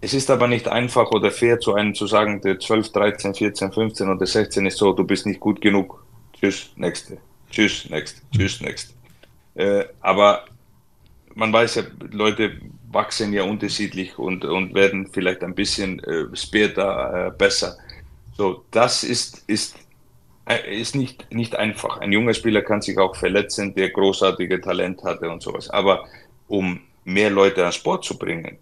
[0.00, 3.72] Es ist aber nicht einfach oder fair zu einem zu sagen, der 12, 13, 14,
[3.72, 6.04] 15 oder 16 ist so, du bist nicht gut genug.
[6.38, 7.18] Tschüss, nächste.
[7.50, 8.22] Tschüss, nächste.
[8.32, 8.94] Tschüss, nächste.
[9.54, 10.44] Äh, aber
[11.34, 12.60] man weiß ja, Leute
[12.92, 17.76] wachsen ja unterschiedlich und, und werden vielleicht ein bisschen äh, später äh, besser.
[18.36, 19.76] So, das ist, ist
[20.50, 21.98] äh, ist nicht, nicht einfach.
[21.98, 25.70] Ein junger Spieler kann sich auch verletzen, der großartige Talent hatte und sowas.
[25.70, 26.06] Aber
[26.48, 28.58] um mehr Leute an Sport zu bringen,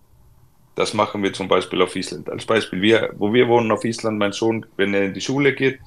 [0.75, 2.29] das machen wir zum Beispiel auf Island.
[2.31, 5.55] Als Beispiel, wir, wo wir wohnen auf Island, mein Sohn, wenn er in die Schule
[5.55, 5.81] geht,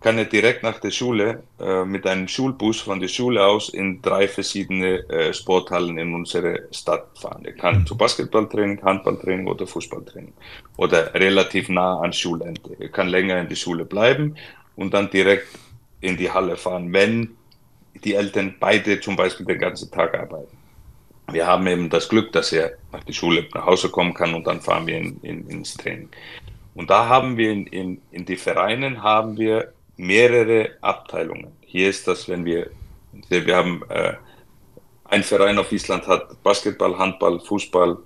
[0.00, 4.00] kann er direkt nach der Schule äh, mit einem Schulbus von der Schule aus in
[4.00, 7.44] drei verschiedene äh, Sporthallen in unsere Stadt fahren.
[7.44, 10.32] Er kann zu Basketballtraining, Handballtraining oder Fußballtraining
[10.76, 12.76] oder relativ nah an Schulende.
[12.78, 14.36] Er kann länger in der Schule bleiben
[14.76, 15.48] und dann direkt
[16.00, 17.36] in die Halle fahren, wenn
[18.04, 20.56] die Eltern beide zum Beispiel den ganzen Tag arbeiten.
[21.32, 24.46] Wir haben eben das Glück, dass er nach der Schule nach Hause kommen kann und
[24.46, 26.08] dann fahren wir in, in, ins Training.
[26.74, 31.52] Und da haben wir in, in, in die Vereinen haben wir mehrere Abteilungen.
[31.66, 32.70] Hier ist das, wenn wir,
[33.28, 34.14] wir haben äh,
[35.04, 37.98] ein Verein auf Island hat Basketball, Handball, Fußball,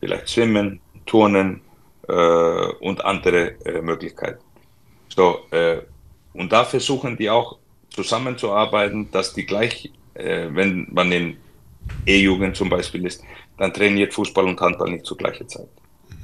[0.00, 1.60] vielleicht Schwimmen, Turnen
[2.08, 4.42] äh, und andere äh, Möglichkeiten.
[5.08, 5.78] So, äh,
[6.32, 7.58] und da versuchen die auch
[7.90, 11.36] zusammenzuarbeiten, dass die gleich, äh, wenn man in
[12.06, 13.22] E-Jugend zum Beispiel ist,
[13.58, 15.68] dann trainiert Fußball und Handball nicht zur gleichen Zeit.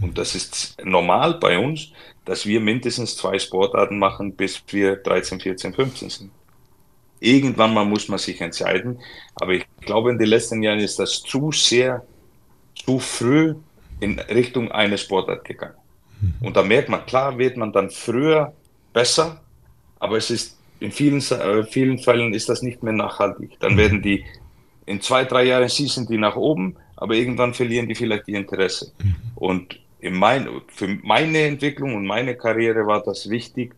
[0.01, 1.93] Und das ist normal bei uns,
[2.25, 6.31] dass wir mindestens zwei Sportarten machen, bis wir 13, 14, 15 sind.
[7.21, 8.99] Irgendwann mal muss man sich entscheiden.
[9.35, 12.05] Aber ich glaube, in den letzten Jahren ist das zu sehr,
[12.75, 13.55] zu früh
[14.01, 15.75] in Richtung einer Sportart gegangen.
[16.41, 18.53] Und da merkt man, klar wird man dann früher
[18.93, 19.41] besser,
[19.99, 23.59] aber es ist in vielen, äh, vielen Fällen ist das nicht mehr nachhaltig.
[23.61, 24.25] Dann werden die
[24.87, 28.93] in zwei, drei Jahren schießen die nach oben, aber irgendwann verlieren die vielleicht ihr Interesse.
[29.35, 33.75] Und in mein, für meine Entwicklung und meine Karriere war das wichtig,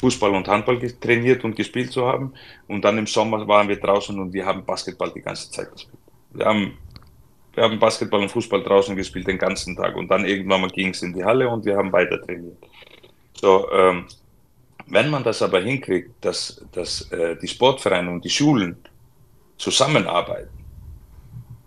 [0.00, 2.34] Fußball und Handball trainiert und gespielt zu haben.
[2.68, 5.98] Und dann im Sommer waren wir draußen und wir haben Basketball die ganze Zeit gespielt.
[6.32, 6.78] Wir haben,
[7.54, 9.96] wir haben Basketball und Fußball draußen gespielt den ganzen Tag.
[9.96, 12.58] Und dann irgendwann mal ging es in die Halle und wir haben weiter trainiert.
[13.34, 14.06] So, ähm,
[14.88, 18.76] wenn man das aber hinkriegt, dass, dass äh, die Sportvereine und die Schulen
[19.56, 20.64] zusammenarbeiten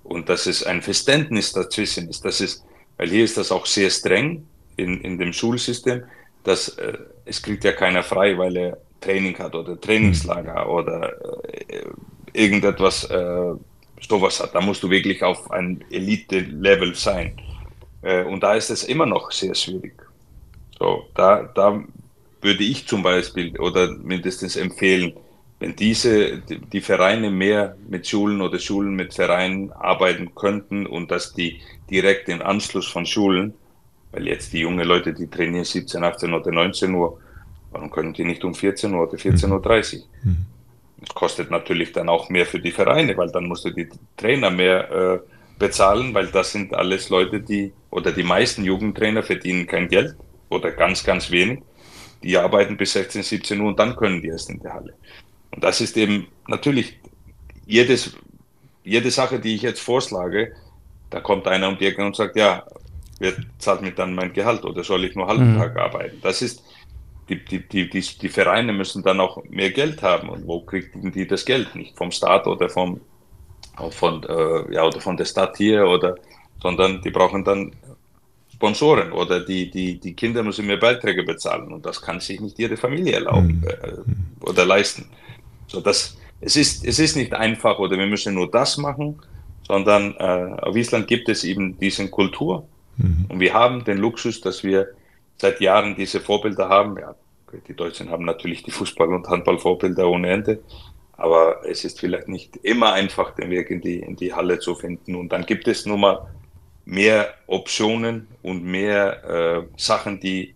[0.04, 2.64] und dass es ein Verständnis dazwischen ist, dass es,
[3.00, 4.46] weil hier ist das auch sehr streng
[4.76, 6.04] in, in dem Schulsystem,
[6.44, 10.70] dass äh, es kriegt ja keiner frei, weil er Training hat oder Trainingslager mhm.
[10.70, 11.14] oder
[11.70, 11.86] äh,
[12.34, 13.54] irgendetwas äh,
[14.02, 14.54] sowas hat.
[14.54, 17.42] Da musst du wirklich auf ein Elite-Level sein.
[18.02, 19.94] Äh, und da ist es immer noch sehr schwierig.
[20.78, 21.82] So, da, da
[22.42, 25.14] würde ich zum Beispiel oder mindestens empfehlen,
[25.60, 31.34] wenn diese, die Vereine mehr mit Schulen oder Schulen mit Vereinen arbeiten könnten und dass
[31.34, 33.54] die direkt im Anschluss von Schulen
[34.12, 37.20] weil jetzt die jungen Leute, die trainieren 17, 18 oder 19 Uhr,
[37.72, 40.04] warum können die nicht um 14 Uhr oder 14.30 Uhr?
[40.24, 40.46] Mhm.
[41.02, 43.88] Das kostet natürlich dann auch mehr für die Vereine, weil dann musst du die
[44.18, 45.20] Trainer mehr äh,
[45.58, 50.16] bezahlen, weil das sind alles Leute, die, oder die meisten Jugendtrainer verdienen kein Geld
[50.50, 51.60] oder ganz, ganz wenig.
[52.22, 54.94] Die arbeiten bis 16, 17 Uhr und dann können die erst in die Halle.
[55.60, 56.98] Und das ist eben natürlich
[57.66, 58.16] jedes,
[58.86, 60.54] jede Sache, die ich jetzt vorschlage,
[61.10, 62.64] da kommt einer um die Ecke und sagt, ja,
[63.20, 65.58] wer zahlt mir dann mein Gehalt oder soll ich nur halben mhm.
[65.58, 66.20] Tag arbeiten?
[66.22, 66.64] Das ist,
[67.28, 70.30] die, die, die, die, die Vereine müssen dann auch mehr Geld haben.
[70.30, 71.76] Und wo kriegen die das Geld?
[71.76, 73.02] Nicht vom Staat oder vom,
[73.90, 76.16] von, äh, ja, oder von der Stadt hier oder,
[76.62, 77.76] sondern die brauchen dann
[78.54, 82.58] Sponsoren oder die, die, die Kinder müssen mehr Beiträge bezahlen und das kann sich nicht
[82.60, 83.68] ihre Familie erlauben mhm.
[83.68, 85.10] äh, oder leisten.
[85.70, 89.22] So, das, es, ist, es ist nicht einfach oder wir müssen nur das machen,
[89.66, 92.68] sondern äh, auf Island gibt es eben diese Kultur
[93.00, 93.26] Mhm.
[93.30, 94.90] Und wir haben den Luxus, dass wir
[95.38, 96.98] seit Jahren diese Vorbilder haben.
[97.00, 97.16] Ja,
[97.68, 100.60] die Deutschen haben natürlich die Fußball- und Handballvorbilder ohne Ende.
[101.14, 104.76] Aber es ist vielleicht nicht immer einfach, den Weg in die, in die Halle zu
[104.76, 105.16] finden.
[105.16, 106.28] Und dann gibt es nun mal
[106.86, 110.56] mehr Optionen und mehr äh, Sachen, die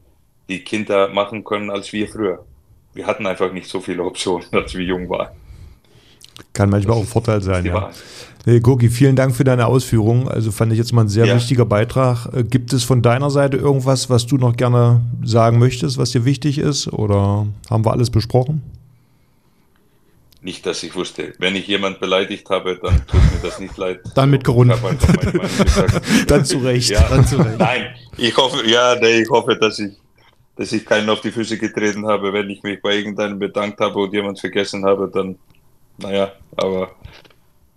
[0.50, 2.46] die Kinder machen können, als wir früher.
[2.94, 5.30] Wir hatten einfach nicht so viele Optionen, als wir jung waren.
[6.54, 7.92] Kann manchmal auch ein Vorteil sein, ja.
[8.46, 10.28] Nee, Gogi, vielen Dank für deine Ausführungen.
[10.28, 11.36] Also fand ich jetzt mal ein sehr ja.
[11.36, 12.28] wichtiger Beitrag.
[12.34, 16.26] Äh, gibt es von deiner Seite irgendwas, was du noch gerne sagen möchtest, was dir
[16.26, 16.92] wichtig ist?
[16.92, 18.62] Oder haben wir alles besprochen?
[20.42, 21.34] Nicht, dass ich wusste.
[21.40, 24.02] Wenn ich jemand beleidigt habe, dann tut mir das nicht leid.
[24.14, 24.74] Dann mit Grund.
[26.28, 26.90] dann zu Recht.
[26.90, 27.08] Ja.
[27.08, 27.58] Dann zu Recht.
[27.58, 29.94] Nein, ich hoffe, ja, nee, ich hoffe, dass ich,
[30.56, 32.32] dass ich keinen auf die Füße getreten habe.
[32.34, 35.36] Wenn ich mich bei irgendeinem bedankt habe und jemand vergessen habe, dann,
[35.98, 36.92] naja, aber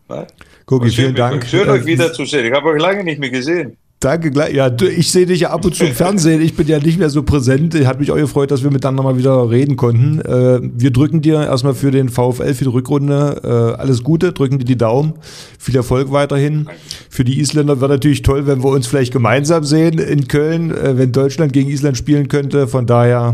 [0.08, 0.26] nein.
[0.66, 1.46] Gucki, vielen Dank.
[1.46, 2.46] Schön, euch wiederzusehen.
[2.46, 3.76] Ich habe euch lange nicht mehr gesehen.
[4.00, 6.42] Danke, ja, ich sehe dich ja ab und zu im Fernsehen.
[6.42, 7.74] Ich bin ja nicht mehr so präsent.
[7.86, 10.20] Hat mich auch gefreut, dass wir miteinander mal wieder reden konnten.
[10.20, 14.58] Äh, wir drücken dir erstmal für den VfL, für die Rückrunde äh, alles Gute, drücken
[14.58, 15.14] dir die Daumen.
[15.58, 16.68] Viel Erfolg weiterhin.
[17.08, 20.98] Für die Isländer wäre natürlich toll, wenn wir uns vielleicht gemeinsam sehen in Köln, äh,
[20.98, 22.68] wenn Deutschland gegen Island spielen könnte.
[22.68, 23.32] Von daher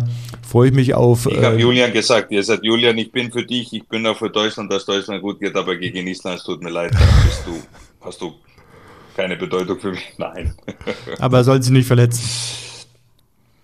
[0.49, 1.27] freue ich mich auf.
[1.27, 4.31] Ich habe Julian gesagt, ihr sagt, Julian, ich bin für dich, ich bin auch für
[4.31, 6.93] Deutschland, dass Deutschland gut geht, aber gegen Island, es tut mir leid,
[7.25, 7.53] bist du,
[8.01, 8.33] hast du
[9.17, 10.13] keine Bedeutung für mich.
[10.19, 10.55] Nein.
[11.19, 12.23] Aber er soll sich nicht verletzen.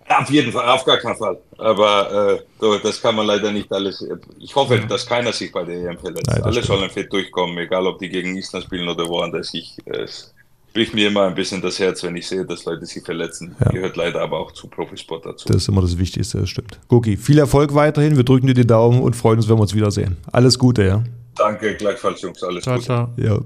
[0.09, 1.37] Auf jeden Fall, auf gar keinen Fall.
[1.59, 4.03] Aber äh, das kann man leider nicht alles.
[4.39, 4.85] Ich hoffe, ja.
[4.85, 6.27] dass keiner sich bei der EM verletzt.
[6.27, 9.53] Nein, Alle sollen fit durchkommen, egal ob die gegen Island spielen oder woanders.
[9.53, 10.33] Ich, äh, es
[10.73, 13.55] bricht mir immer ein bisschen das Herz, wenn ich sehe, dass Leute sich verletzen.
[13.63, 13.71] Ja.
[13.71, 15.47] Gehört leider aber auch zu Profisport dazu.
[15.47, 16.79] Das ist immer das Wichtigste, das stimmt.
[16.87, 18.17] Guki, viel Erfolg weiterhin.
[18.17, 20.17] Wir drücken dir die Daumen und freuen uns, wenn wir uns wiedersehen.
[20.31, 21.03] Alles Gute, ja.
[21.35, 22.43] Danke, gleichfalls, Jungs.
[22.43, 22.85] Alles ciao, Gute.
[22.85, 23.09] Ciao.
[23.17, 23.39] Ja.